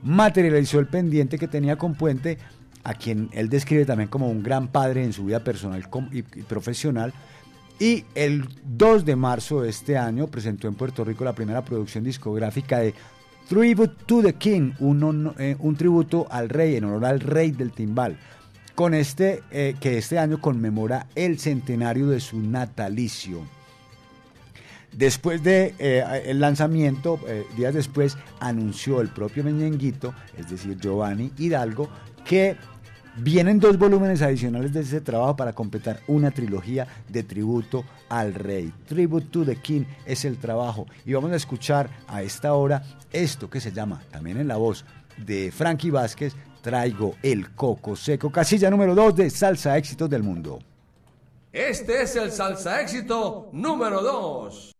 [0.02, 2.38] materializó el pendiente que tenía con Puente,
[2.82, 7.12] a quien él describe también como un gran padre en su vida personal y profesional,
[7.78, 12.04] y el 2 de marzo de este año presentó en Puerto Rico la primera producción
[12.04, 12.94] discográfica de
[13.50, 17.72] Tribute to the King, un, eh, un tributo al rey, en honor al rey del
[17.72, 18.16] timbal,
[18.76, 23.44] con este, eh, que este año conmemora el centenario de su natalicio.
[24.92, 27.18] Después de, eh, lanzamiento,
[27.56, 31.88] días después, anunció el propio Meñenguito, es decir, Giovanni Hidalgo,
[32.24, 32.56] que
[33.16, 38.72] vienen dos volúmenes adicionales de ese trabajo para completar una trilogía de tributo al rey.
[38.86, 40.86] Tribute to the King es el trabajo.
[41.04, 42.82] Y vamos a escuchar a esta hora
[43.12, 44.84] esto que se llama, también en la voz
[45.16, 50.58] de Frankie Vázquez, Traigo el Coco Seco, casilla número 2 de Salsa Éxitos del Mundo.
[51.52, 54.72] Este es el salsa éxito número 2.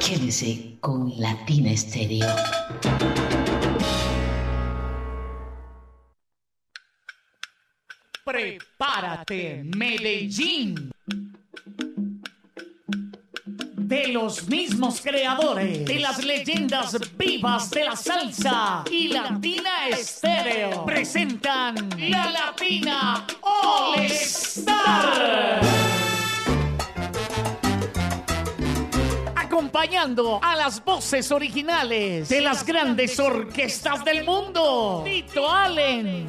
[0.00, 2.26] Quédese con Latina Estéreo.
[8.24, 10.90] Prepárate, Medellín.
[13.76, 19.38] De los mismos creadores, de las leyendas vivas de la salsa y Latina
[30.18, 35.02] Acompañando a las voces originales de las grandes orquestas del mundo.
[35.04, 36.26] Tito Allen.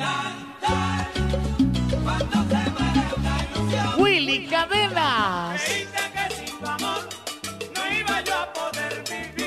[3.98, 5.61] Willy Cadenas.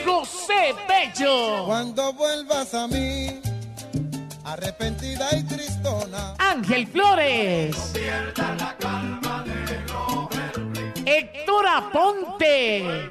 [0.04, 1.64] José Bello.
[1.66, 3.40] Cuando vuelvas a mí,
[4.44, 6.34] arrepentida y tristona.
[6.38, 7.92] Ángel Flores.
[11.06, 13.10] Héctor Aponte.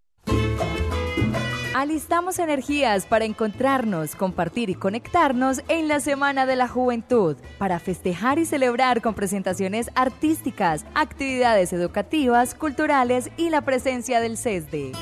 [1.74, 8.38] Alistamos energías para encontrarnos, compartir y conectarnos en la Semana de la Juventud, para festejar
[8.38, 14.92] y celebrar con presentaciones artísticas, actividades educativas, culturales y la presencia del CESDE.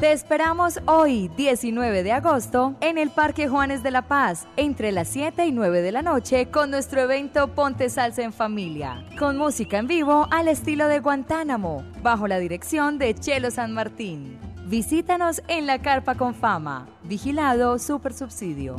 [0.00, 5.08] Te esperamos hoy, 19 de agosto, en el Parque Juanes de la Paz, entre las
[5.08, 9.76] 7 y 9 de la noche, con nuestro evento Ponte Salsa en Familia, con música
[9.76, 14.38] en vivo al estilo de Guantánamo, bajo la dirección de Chelo San Martín.
[14.68, 18.76] Visítanos en la Carpa con Fama, vigilado Super Subsidio.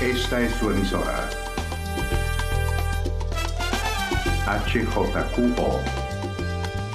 [0.00, 1.47] Esta es su emisora.
[4.48, 5.78] HJQO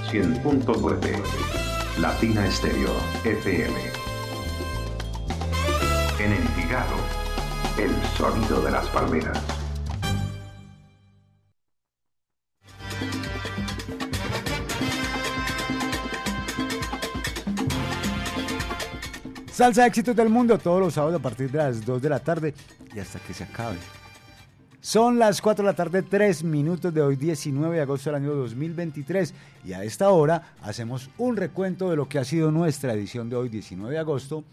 [0.09, 2.91] 100.9 Latina Estéreo
[3.23, 3.75] FM.
[6.17, 6.95] En Envigado,
[7.77, 9.39] el sonido de las palmeras.
[19.51, 22.55] Salsa éxitos del mundo todos los sábados a partir de las 2 de la tarde
[22.95, 23.77] y hasta que se acabe.
[24.83, 28.35] Son las 4 de la tarde, 3 minutos de hoy, 19 de agosto del año
[28.35, 29.33] 2023.
[29.63, 33.37] Y a esta hora hacemos un recuento de lo que ha sido nuestra edición de
[33.37, 34.43] hoy, 19 de agosto.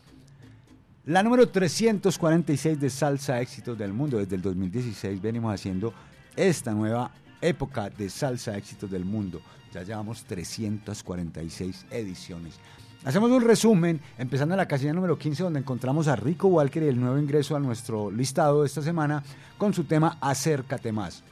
[1.07, 4.19] La número 346 de Salsa Éxitos del Mundo.
[4.19, 5.93] Desde el 2016 venimos haciendo
[6.37, 9.43] esta nueva época de Salsa Éxitos del Mundo.
[9.75, 12.55] Ya llevamos 346 ediciones.
[13.03, 16.89] Hacemos un resumen, empezando en la casilla número 15, donde encontramos a Rico Walker y
[16.89, 19.23] el nuevo ingreso a nuestro listado de esta semana
[19.57, 21.23] con su tema Acércate más.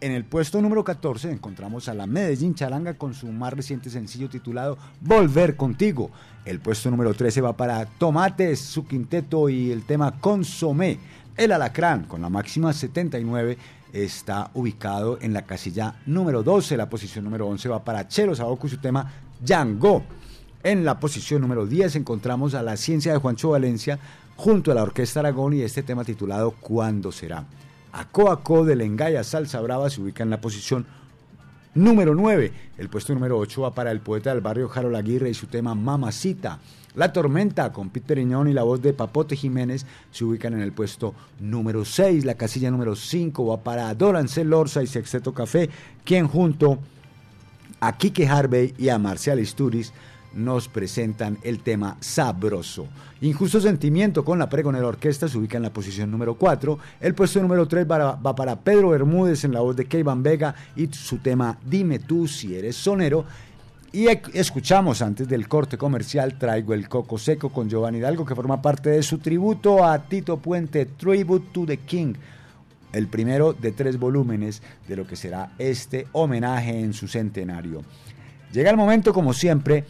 [0.00, 4.28] En el puesto número 14 encontramos a la Medellín Charanga con su más reciente sencillo
[4.28, 6.12] titulado Volver contigo.
[6.44, 11.00] El puesto número 13 va para Tomates, su quinteto y el tema Consomé.
[11.36, 13.58] El Alacrán, con la máxima 79,
[13.92, 16.76] está ubicado en la casilla número 12.
[16.76, 20.04] La posición número 11 va para Chelo Saoku y su tema Django.
[20.66, 24.00] En la posición número 10 encontramos a la ciencia de Juancho Valencia
[24.34, 27.44] junto a la Orquesta Aragón y este tema titulado ¿Cuándo será?
[27.92, 30.84] Aco Aco de Lengaya Salsa Brava se ubica en la posición
[31.72, 32.52] número 9.
[32.78, 35.76] El puesto número 8 va para el poeta del barrio Harold Aguirre y su tema
[35.76, 36.58] Mamacita.
[36.96, 40.72] La Tormenta con Pete Periñón y la voz de Papote Jiménez se ubican en el
[40.72, 42.24] puesto número 6.
[42.24, 45.70] La casilla número 5 va para Dorancel Lorza y Sexteto Café,
[46.04, 46.80] quien junto
[47.78, 49.92] a Kike Harvey y a Marcial Isturiz
[50.36, 52.86] nos presentan el tema Sabroso.
[53.20, 56.78] Injusto Sentimiento con la Pregonera Orquesta se ubica en la posición número 4.
[57.00, 60.86] El puesto número 3 va, para Pedro Bermúdez en la voz de Keivan Vega y
[60.88, 63.24] su tema Dime tú si eres sonero.
[63.92, 68.60] Y escuchamos antes del corte comercial Traigo el Coco Seco con Giovanni Hidalgo que forma
[68.60, 72.14] parte de su tributo a Tito Puente, Tribute to the King
[72.96, 77.82] el primero de tres volúmenes de lo que será este homenaje en su centenario.
[78.52, 79.84] Llega el momento, como siempre,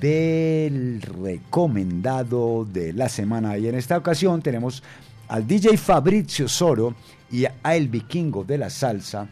[0.00, 4.82] del recomendado de la semana y en esta ocasión tenemos
[5.28, 6.94] al DJ Fabrizio Soro
[7.30, 9.28] y a El Vikingo de la Salsa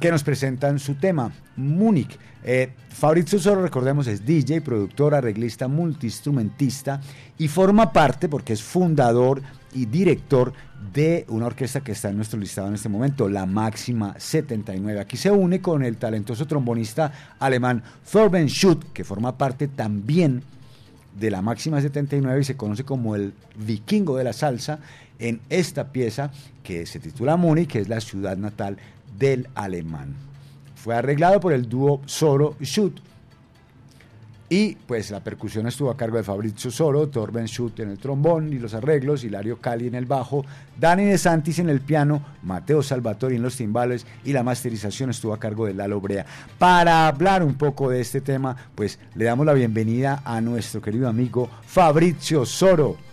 [0.00, 2.18] que nos presentan su tema, Múnich.
[2.44, 7.00] Eh, Fabrizio Soro, recordemos, es DJ, productor, arreglista, multiinstrumentista
[7.38, 9.42] y forma parte, porque es fundador
[9.74, 10.52] y director
[10.92, 15.00] de una orquesta que está en nuestro listado en este momento, la Máxima 79.
[15.00, 20.42] Aquí se une con el talentoso trombonista alemán Thorben Schutt, que forma parte también
[21.18, 24.80] de la máxima 79 y se conoce como el vikingo de la salsa
[25.18, 26.30] en esta pieza
[26.62, 28.76] que se titula Múnich, que es la ciudad natal
[29.18, 30.14] del alemán.
[30.74, 33.00] Fue arreglado por el dúo Soro Schutt
[34.48, 38.52] y pues la percusión estuvo a cargo de Fabrizio Soro, Torben Schutt en el trombón
[38.52, 40.44] y los arreglos, Hilario Cali en el bajo,
[40.78, 45.32] Dani De Santis en el piano, Mateo Salvatori en los timbales y la masterización estuvo
[45.34, 46.26] a cargo de Lalo Brea.
[46.58, 51.08] Para hablar un poco de este tema, pues le damos la bienvenida a nuestro querido
[51.08, 53.05] amigo Fabrizio Soro.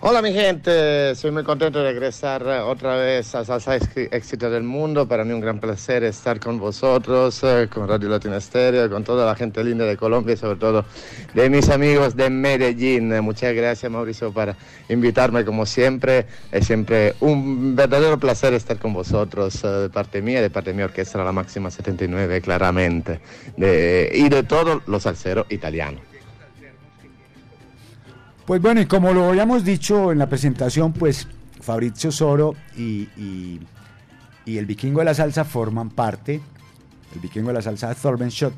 [0.00, 4.62] Hola mi gente, soy muy contento de regresar eh, otra vez a Salsa Éxito del
[4.62, 5.08] Mundo.
[5.08, 9.24] Para mí un gran placer estar con vosotros, eh, con Radio Latina Estéreo, con toda
[9.24, 10.84] la gente linda de Colombia y sobre todo
[11.32, 13.10] de mis amigos de Medellín.
[13.10, 14.54] Eh, Muchas gracias Mauricio por
[14.90, 16.26] invitarme como siempre.
[16.52, 20.82] Es siempre un verdadero placer estar con vosotros de parte mía de parte de mi
[20.82, 23.18] orquesta La Máxima 79, claramente.
[23.56, 26.15] Y de todos los salseros italianos.
[28.46, 31.26] Pues bueno, y como lo habíamos dicho en la presentación, pues
[31.60, 33.08] Fabrizio Soro y,
[34.46, 36.40] el vikingo de la salsa forman parte,
[37.12, 38.54] el vikingo de la salsa Thorben Schott,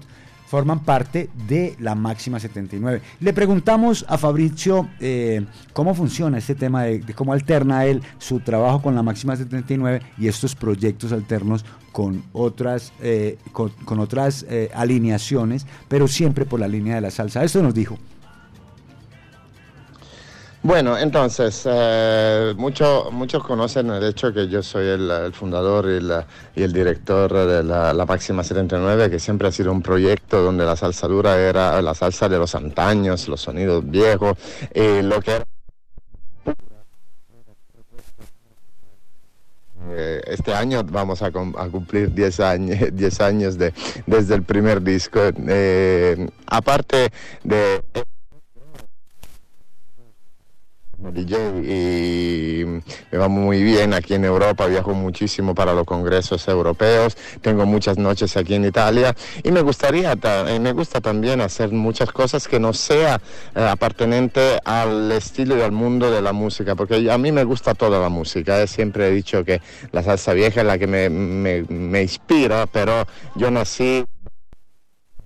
[0.47, 3.01] forman parte de la máxima 79.
[3.21, 8.83] Le preguntamos a Fabrizio eh, cómo funciona este tema de, cómo alterna él su trabajo
[8.83, 14.71] con la máxima 79 y estos proyectos alternos con otras, eh, con, con otras eh,
[14.75, 17.43] alineaciones, pero siempre por la línea de la salsa.
[17.43, 17.99] Esto nos dijo.
[20.63, 26.27] Bueno, entonces, eh, mucho- muchos conocen el hecho que yo soy el, fundador y, la-
[26.55, 30.65] y el director de la, la Máxima 79, que siempre ha sido un proyecto donde
[30.67, 34.37] la salsa dura era la salsa de los antaños, los sonidos viejos,
[34.75, 35.45] y lo que era
[39.91, 43.73] Eh, este año vamos a cumplir 10 años, 10 años de,
[44.07, 45.21] desde el primer disco.
[45.49, 47.11] Eh, aparte
[47.45, 47.81] de
[51.01, 52.65] DJ y
[53.13, 57.99] me va muy bien aquí en Europa, viajo muchísimo para los congresos europeos, tengo muchas
[57.99, 59.15] noches aquí en Italia
[59.45, 63.21] y me gustaría, ta- eh, me gusta también hacer muchas cosas que no sea
[63.55, 67.75] eh, apartenente al estilo y al mundo de la música, porque a mí me gusta
[67.75, 69.63] toda la música, eh, siempre he dicho que
[69.93, 73.07] la salsa vieja es la que me, me- me inspira, pero
[73.37, 74.05] yo nací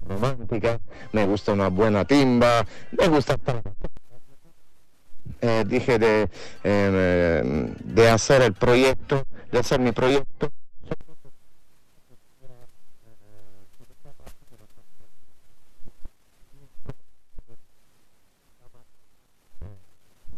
[0.06, 0.78] romántica,
[1.12, 2.64] me gusta una buena timba,
[2.98, 3.38] me gusta
[5.40, 6.28] eh, dije de,
[6.64, 10.50] eh, de hacer el proyecto, de hacer mi proyecto.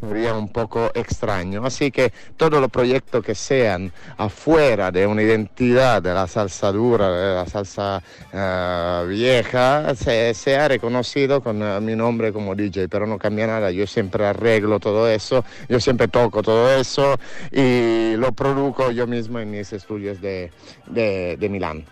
[0.09, 6.02] Sería un poco extraño, así que todos los proyectos que sean afuera de una identidad
[6.02, 8.02] de la salsa dura, de la salsa
[8.32, 13.70] eh, vieja, se, sea reconocido con eh, mi nombre como DJ, pero no cambia nada,
[13.70, 17.18] yo siempre arreglo todo eso, yo siempre toco todo eso
[17.51, 20.51] y lo produzco yo mismo en mis estudios de,
[20.86, 21.85] de, de Milán.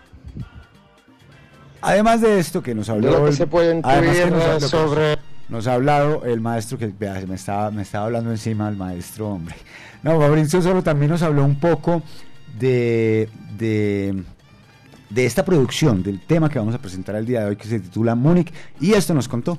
[1.80, 3.10] Además de esto que nos habló...
[3.10, 5.18] Lo que se puede además que intuir, nos eh, sobre-
[5.52, 6.90] Nos ha hablado el maestro que
[7.28, 9.54] me estaba, me estaba hablando encima el maestro, hombre.
[10.02, 12.02] No, Fabricio solo también nos habló un poco
[12.58, 14.24] de, de,
[15.10, 17.80] de esta producción, del tema que vamos a presentar el día de hoy que se
[17.80, 18.50] titula Múnich,
[18.80, 19.58] y esto nos contó.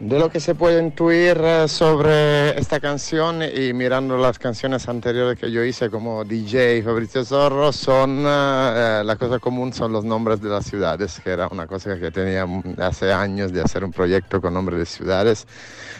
[0.00, 5.36] De lo que se puede intuir eh, sobre esta canción y mirando las canciones anteriores
[5.36, 10.40] que yo hice como DJ Fabrizio Zorro, son eh, la cosa común son los nombres
[10.40, 12.46] de las ciudades, que era una cosa que tenía
[12.78, 15.48] hace años de hacer un proyecto con nombres de ciudades.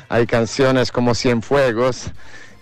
[0.09, 2.13] Hay canciones como Cienfuegos,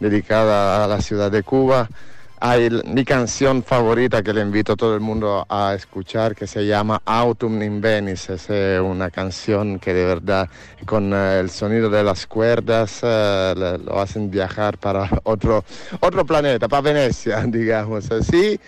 [0.00, 1.90] dedicada a la ciudad de Cuba.
[2.38, 6.66] Hay mi canción favorita que le invito a todo el mundo a escuchar que se
[6.66, 8.34] llama Autumn in Venice.
[8.34, 10.46] Es eh, una canción que de verdad
[10.84, 15.64] con eh, el sonido de las cuerdas eh, lo hacen viajar para otro,
[16.00, 18.60] otro planeta, para Venecia, digamos así.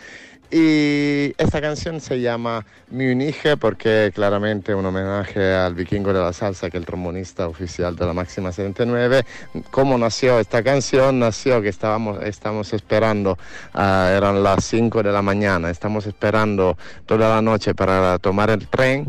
[0.50, 6.70] Y esta canción se llama Múnich porque claramente un homenaje al vikingo de la salsa,
[6.70, 9.24] que es el trombonista oficial de la Máxima 79.
[9.70, 11.18] ¿Cómo nació esta canción?
[11.18, 13.36] Nació que estábamos, estamos esperando,
[13.74, 18.66] ah, eran las 5 de la mañana, estamos esperando toda la noche para tomar el
[18.68, 19.06] tren.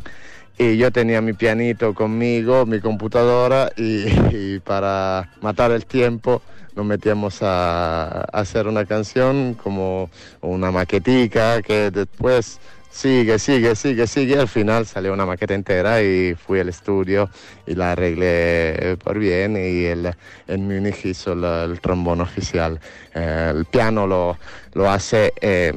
[0.57, 6.41] Y yo tenía mi pianito conmigo, mi computadora y, y para matar el tiempo
[6.79, 12.57] nos metíamos a, hacer una canción como una maquetica que después
[12.89, 14.39] sigue, sigue, sigue, sigue.
[14.39, 17.29] Al final salió una maqueta entera y fui al estudio
[17.67, 20.15] y la arreglé por bien y el,
[20.47, 22.79] en Múnich hizo la- el trombón oficial.
[23.13, 24.37] Eh, el piano lo,
[24.79, 25.73] lo hace eh,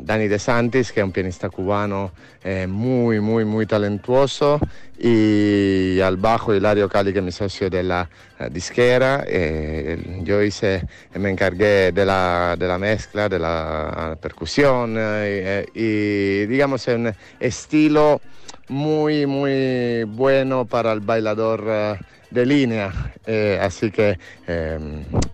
[0.00, 2.10] Dani De Santis, que es un pianista cubano
[2.42, 4.58] eh, muy, muy, muy talentuoso.
[4.98, 8.10] Y al bajo Hilario Cali, que es mi socio de la
[8.40, 9.22] eh, disquera.
[9.28, 16.46] Eh, yo hice, me encargué de la, de la mezcla, de la percusión eh, y
[16.46, 18.20] digamos es un estilo
[18.68, 21.98] muy, muy bueno para el bailador eh,
[22.30, 22.92] de línea.
[23.24, 24.78] Eh, así que eh,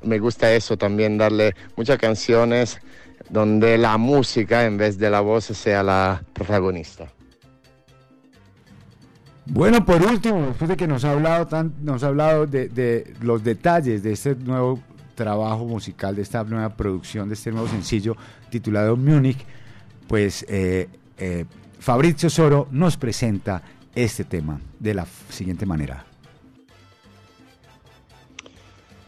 [0.02, 2.78] me gusta eso también, darle muchas canciones
[3.28, 7.08] donde la música en vez de la voz sea la protagonista.
[9.50, 13.42] Bueno, por último, después de que nos ha hablado, tan, nos ha hablado de, los
[13.42, 14.78] detalles de este nuevo
[15.14, 18.14] trabajo musical, de esta nueva producción, de este nuevo sencillo
[18.50, 19.38] titulado Múnich,
[20.06, 21.46] pues eh, eh,
[21.80, 23.62] Fabrizio Soro nos presenta
[23.94, 26.07] este tema de la siguiente manera.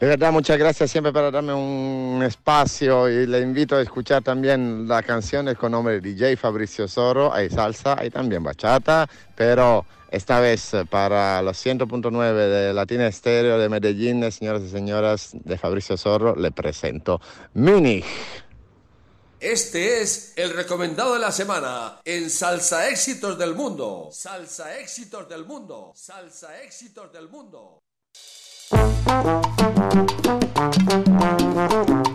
[0.00, 4.88] De verdad, muchas gracias siempre por darme un espacio y le invito a escuchar también
[4.88, 7.30] las canciones con nombre de DJ Fabricio Soro.
[7.30, 9.06] Hay salsa, hay también bachata,
[9.36, 15.58] pero esta vez para los 100.9 de Latina Estéreo de Medellín, señoras y señoras de
[15.58, 17.20] Fabricio Zorro, le presento
[17.52, 18.06] Múnich.
[19.38, 24.08] Este es el recomendado de la semana en Salsa Éxitos del Mundo.
[24.12, 25.92] Salsa Éxitos del Mundo.
[25.94, 27.82] Salsa Éxitos del Mundo.
[28.72, 29.08] Thank
[31.88, 32.09] you.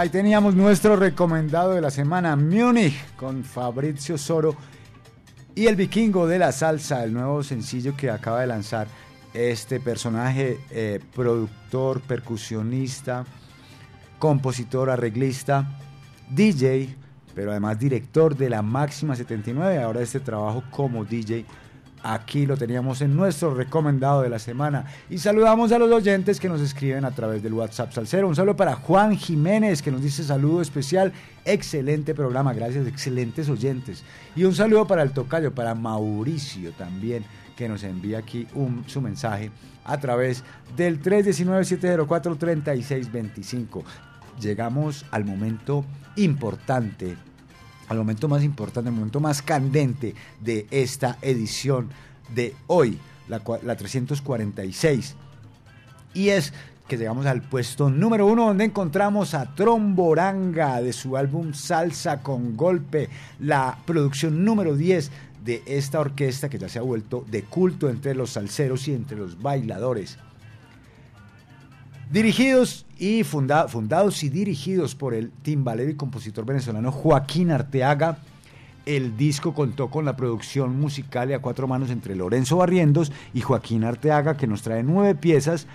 [0.00, 4.56] Ahí teníamos nuestro recomendado de la semana, Múnich, con Fabrizio Soro
[5.54, 8.86] y el vikingo de la salsa, el nuevo sencillo que acaba de lanzar
[9.34, 13.24] este personaje, eh, productor, percusionista,
[14.18, 15.78] compositor, arreglista,
[16.30, 16.96] DJ,
[17.34, 21.44] pero además director de la Máxima 79, ahora este trabajo como DJ
[22.04, 24.86] Aquí lo teníamos en nuestro recomendado de la semana.
[25.08, 28.26] Y saludamos a los oyentes que nos escriben a través del WhatsApp Salcero.
[28.26, 31.12] Un saludo para Juan Jiménez, que nos dice saludo especial.
[31.44, 34.02] Excelente programa, gracias, excelentes oyentes.
[34.34, 37.24] Y un saludo para el tocayo, para Mauricio también,
[37.56, 38.48] que nos envía aquí
[38.86, 39.52] su mensaje
[39.84, 40.42] a través
[40.76, 43.84] del 319-704-3625.
[44.40, 45.84] Llegamos al momento
[46.16, 47.16] importante
[47.92, 51.90] al momento más importante, al momento más candente de esta edición
[52.34, 52.98] de hoy,
[53.28, 55.14] la, 346.
[56.14, 56.52] Y es
[56.88, 62.56] que llegamos al puesto número uno donde encontramos a Tromboranga de su álbum Salsa con
[62.56, 63.08] Golpe,
[63.38, 65.10] la producción número 10
[65.44, 69.16] de esta orquesta que ya se ha vuelto de culto entre los salseros y entre
[69.16, 70.18] los bailadores.
[72.12, 78.18] Dirigidos y fundados y dirigidos por el timbalero y compositor venezolano Joaquín Arteaga,
[78.84, 83.40] el disco contó con la producción musical y a cuatro manos entre Lorenzo Barrientos y
[83.40, 85.66] Joaquín Arteaga, que nos trae nueve piezas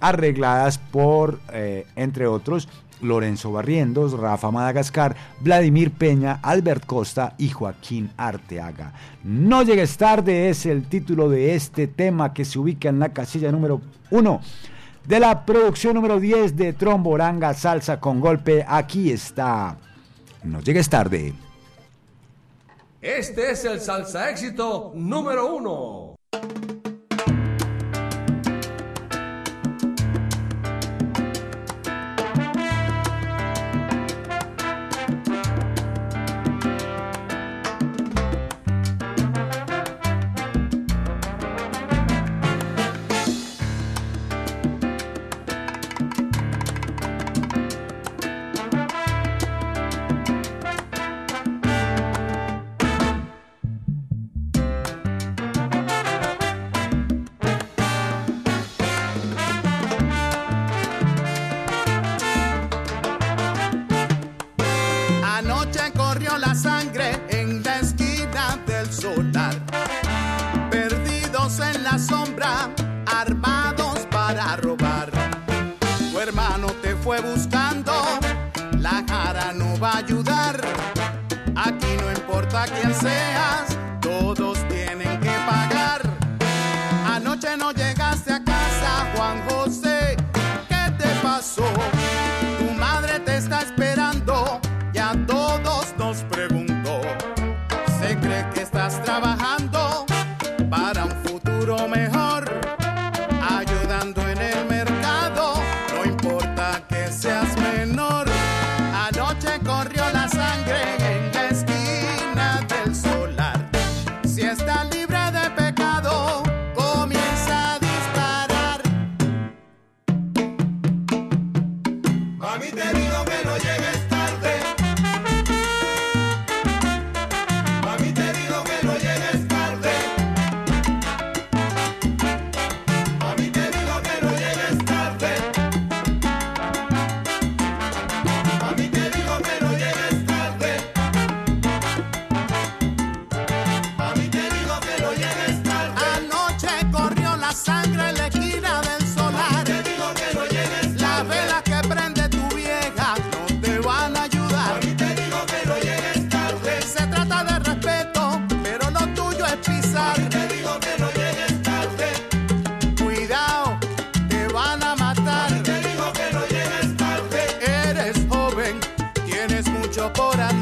[0.00, 2.68] arregladas por, eh, entre otros,
[3.00, 8.94] Lorenzo Barrientos, Rafa Madagascar, Vladimir Peña, Albert Costa y Joaquín Arteaga.
[9.22, 13.52] No llegues tarde es el título de este tema que se ubica en la casilla
[13.52, 14.40] número uno
[15.04, 18.64] de la producción número 10 de Tromboranga Salsa con Golpe.
[18.66, 19.76] Aquí está.
[20.42, 21.34] No llegues tarde.
[23.00, 26.16] Este es el salsa éxito número uno.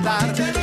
[0.07, 0.62] andar.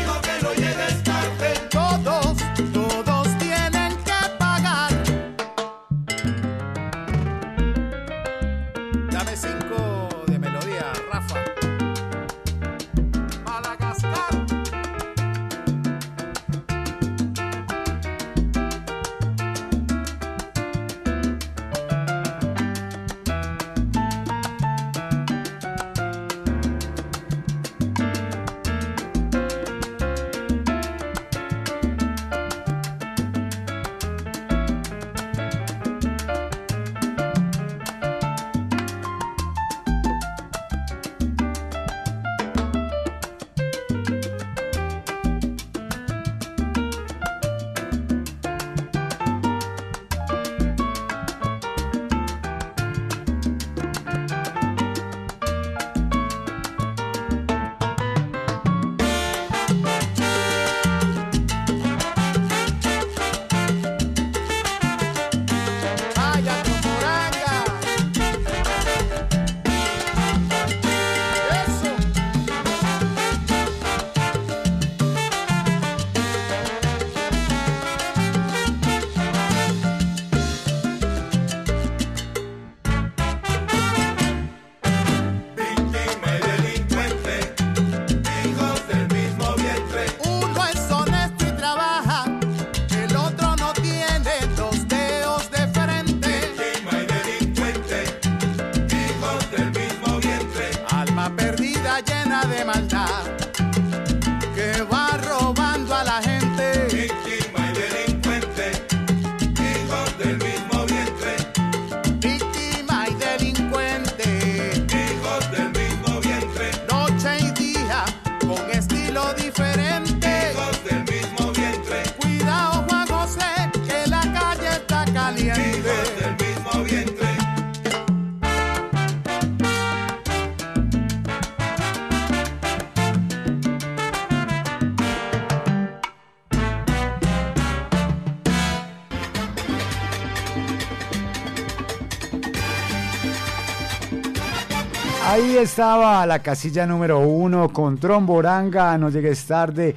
[145.61, 149.93] Estaba la casilla número uno con Tromboranga, no llegues tarde.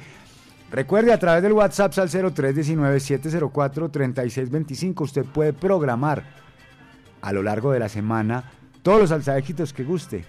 [0.69, 6.21] Recuerde a través del WhatsApp al 0319-704-3625 usted puede programar
[7.21, 8.51] a lo largo de la semana
[8.81, 10.25] todos los salsa éxitos que guste.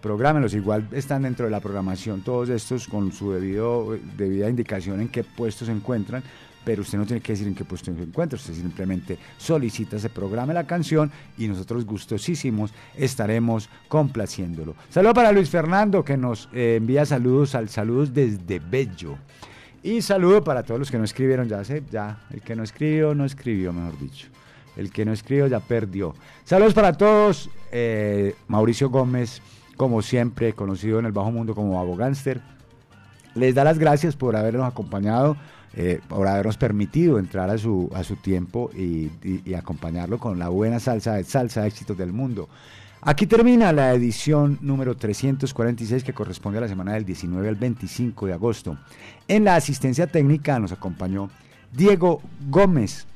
[0.00, 5.08] Prográmelos, igual están dentro de la programación todos estos con su debido, debida indicación en
[5.08, 6.22] qué puestos se encuentran,
[6.64, 10.08] pero usted no tiene que decir en qué puesto se encuentra, usted simplemente solicita, se
[10.08, 14.74] programe la canción y nosotros gustosísimos estaremos complaciéndolo.
[14.88, 19.16] Saludo para Luis Fernando que nos eh, envía saludos al saludos desde Bello.
[19.82, 23.14] Y saludo para todos los que no escribieron, ya sé, ya, el que no escribió,
[23.14, 24.28] no escribió, mejor dicho.
[24.76, 26.14] El que no escribió ya perdió.
[26.44, 27.48] Saludos para todos.
[27.72, 29.40] eh, Mauricio Gómez,
[29.80, 32.42] como siempre, conocido en el bajo mundo como Bago Gánster.
[33.34, 35.38] Les da las gracias por habernos acompañado,
[35.72, 39.08] eh, por habernos permitido entrar a su, a su tiempo y,
[39.54, 42.50] acompañarlo con la buena salsa de salsa éxitos del mundo.
[43.00, 48.26] Aquí termina la edición número 346 que corresponde a la semana del 19 al 25
[48.26, 48.76] de agosto.
[49.28, 51.30] En la asistencia técnica nos acompañó
[51.72, 53.06] Diego Gómez.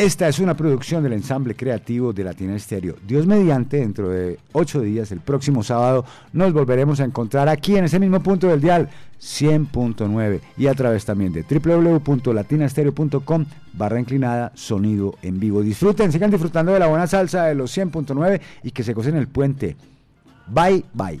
[0.00, 2.96] Esta es una producción del ensamble creativo de Latina Estéreo.
[3.06, 7.84] Dios mediante, dentro de ocho días, el próximo sábado, nos volveremos a encontrar aquí en
[7.84, 8.88] ese mismo punto del dial,
[9.20, 15.60] 100.9, y a través también de www.latinastereo.com barra inclinada, sonido en vivo.
[15.60, 19.28] Disfruten, sigan disfrutando de la buena salsa de los 100.9 y que se gocen el
[19.28, 19.76] puente.
[20.46, 21.20] Bye, bye.